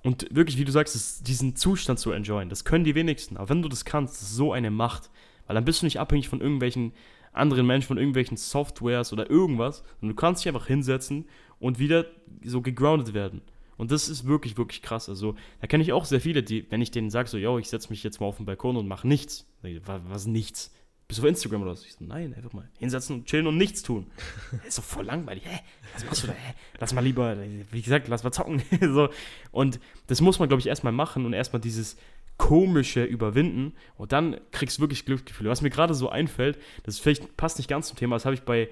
[0.04, 3.38] und wirklich, wie du sagst, diesen Zustand zu enjoyen, das können die wenigsten.
[3.38, 5.10] Aber wenn du das kannst, das ist so eine Macht.
[5.48, 6.94] Weil dann bist du nicht abhängig von irgendwelchen
[7.34, 9.84] anderen Menschen, von irgendwelchen Softwares oder irgendwas.
[10.02, 11.26] Und du kannst dich einfach hinsetzen
[11.60, 12.06] und wieder
[12.44, 13.42] so gegroundet werden.
[13.78, 15.08] Und das ist wirklich, wirklich krass.
[15.08, 17.70] Also, da kenne ich auch sehr viele, die, wenn ich denen sage, so, yo, ich
[17.70, 19.46] setze mich jetzt mal auf den Balkon und mache nichts.
[19.62, 20.74] Was nichts?
[21.08, 21.86] Bist du auf Instagram oder was?
[21.86, 24.08] Ich so, nein, einfach mal hinsetzen und chillen und nichts tun.
[24.68, 25.44] Ist doch voll langweilig.
[25.46, 25.60] Hä?
[25.94, 26.34] Was machst du da?
[26.34, 26.54] Hä?
[26.80, 27.38] Lass mal lieber,
[27.72, 28.62] wie gesagt, lass mal zocken.
[28.82, 29.10] so.
[29.52, 31.96] Und das muss man, glaube ich, erstmal machen und erstmal dieses
[32.38, 35.50] komische überwinden und dann kriegst du wirklich Glücksgefühle.
[35.50, 38.44] Was mir gerade so einfällt, das vielleicht passt nicht ganz zum Thema, das habe ich
[38.44, 38.70] bei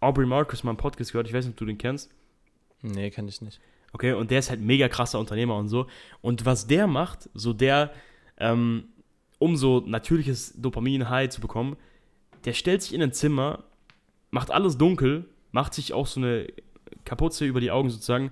[0.00, 1.28] Aubrey Marcus mal im Podcast gehört.
[1.28, 2.10] Ich weiß nicht, ob du den kennst.
[2.82, 3.60] Nee, kann ich nicht.
[3.92, 5.86] Okay, und der ist halt mega krasser Unternehmer und so.
[6.20, 7.92] Und was der macht, so der,
[8.38, 8.84] ähm,
[9.40, 11.76] um so natürliches Dopamin-High zu bekommen,
[12.44, 13.64] der stellt sich in ein Zimmer,
[14.30, 16.46] macht alles dunkel, macht sich auch so eine
[17.04, 18.30] Kapuze über die Augen sozusagen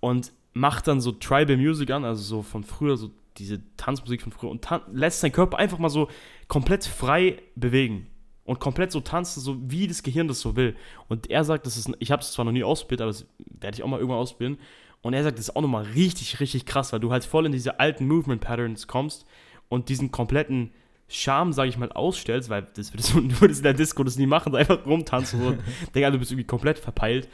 [0.00, 4.32] und macht dann so Tribal Music an, also so von früher, so diese Tanzmusik von
[4.32, 6.08] früher und lässt seinen Körper einfach mal so
[6.48, 8.06] komplett frei bewegen
[8.44, 10.74] und komplett so tanzen, so wie das Gehirn das so will.
[11.08, 13.76] Und er sagt, das ist, ich habe es zwar noch nie ausprobiert, aber das werde
[13.76, 14.58] ich auch mal irgendwann ausprobieren.
[15.02, 17.52] Und er sagt, das ist auch nochmal richtig, richtig krass, weil du halt voll in
[17.52, 19.26] diese alten Movement Patterns kommst
[19.68, 20.70] und diesen kompletten
[21.08, 24.26] Charme, sage ich mal, ausstellst, weil das würdest du, würdest in der Disco das nie
[24.26, 25.60] machen, einfach rumtanzen und
[25.94, 27.28] denke, du bist irgendwie komplett verpeilt.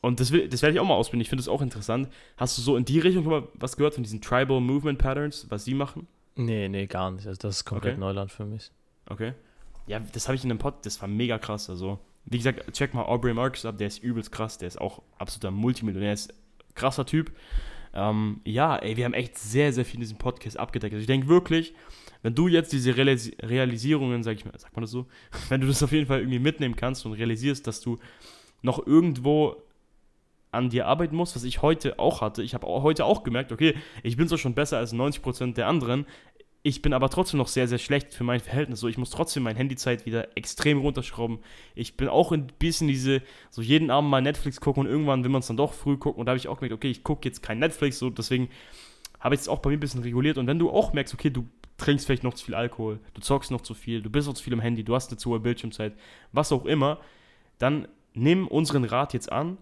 [0.00, 1.20] Und das, will, das werde ich auch mal ausprobieren.
[1.22, 2.08] Ich finde das auch interessant.
[2.36, 5.64] Hast du so in die Richtung mal was gehört von diesen Tribal Movement Patterns, was
[5.64, 6.06] sie machen?
[6.36, 7.26] Nee, nee, gar nicht.
[7.26, 8.00] Also das ist komplett okay.
[8.00, 8.70] Neuland für mich.
[9.06, 9.34] Okay.
[9.86, 11.68] Ja, das habe ich in einem Pod, das war mega krass.
[11.68, 15.02] Also, wie gesagt, check mal Aubrey Marcus ab, der ist übelst krass, der ist auch
[15.18, 16.32] absoluter Multimillionär, ist
[16.74, 17.32] krasser Typ.
[17.92, 20.94] Ähm, ja, ey, wir haben echt sehr, sehr viel in diesem Podcast abgedeckt.
[20.94, 21.74] Also ich denke wirklich,
[22.22, 25.06] wenn du jetzt diese Realis Realisierungen, sag ich mal, sagt man das so,
[25.48, 27.98] wenn du das auf jeden Fall irgendwie mitnehmen kannst und realisierst, dass du
[28.62, 29.56] noch irgendwo
[30.52, 32.42] an dir arbeiten musst, was ich heute auch hatte.
[32.42, 36.06] Ich habe heute auch gemerkt, okay, ich bin so schon besser als 90% der anderen.
[36.62, 38.80] Ich bin aber trotzdem noch sehr, sehr schlecht für mein Verhältnis.
[38.80, 41.38] So, ich muss trotzdem meine Handyzeit wieder extrem runterschrauben.
[41.74, 45.30] Ich bin auch ein bisschen diese, so jeden Abend mal Netflix gucken und irgendwann will
[45.30, 46.20] man es dann doch früh gucken.
[46.20, 48.50] Und da habe ich auch gemerkt, okay, ich gucke jetzt kein Netflix, so deswegen
[49.20, 50.36] habe ich es auch bei mir ein bisschen reguliert.
[50.36, 51.46] Und wenn du auch merkst, okay, du
[51.78, 54.42] trinkst vielleicht noch zu viel Alkohol, du zockst noch zu viel, du bist noch zu
[54.42, 55.94] viel im Handy, du hast eine zu hohe Bildschirmzeit,
[56.32, 57.00] was auch immer,
[57.58, 59.56] dann nimm unseren Rat jetzt an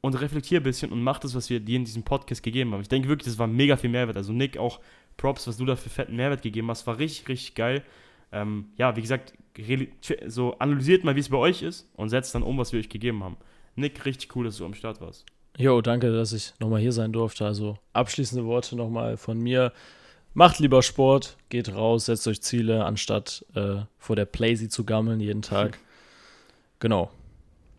[0.00, 2.80] und reflektier ein bisschen und mach das, was wir dir in diesem Podcast gegeben haben.
[2.80, 4.16] Ich denke wirklich, das war mega viel Mehrwert.
[4.16, 4.80] Also Nick, auch
[5.18, 7.82] Props, was du da für fetten Mehrwert gegeben hast, war richtig, richtig geil.
[8.32, 9.34] Ähm, ja, wie gesagt,
[10.26, 12.88] so analysiert mal, wie es bei euch ist und setzt dann um, was wir euch
[12.88, 13.36] gegeben haben.
[13.74, 15.26] Nick, richtig cool, dass du am Start warst.
[15.58, 17.44] Jo, danke, dass ich nochmal hier sein durfte.
[17.44, 19.72] Also abschließende Worte nochmal von mir.
[20.34, 25.20] Macht lieber Sport, geht raus, setzt euch Ziele, anstatt äh, vor der Playsee zu gammeln
[25.20, 25.78] jeden Tag.
[26.80, 27.10] Genau.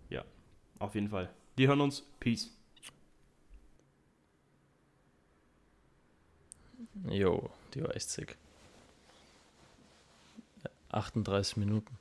[0.09, 0.25] Ja,
[0.77, 1.29] auf jeden Fall.
[1.55, 2.03] Wir hören uns.
[2.19, 2.58] Peace.
[7.07, 8.37] Jo, die war echt sick.
[10.89, 11.97] 38 Minuten.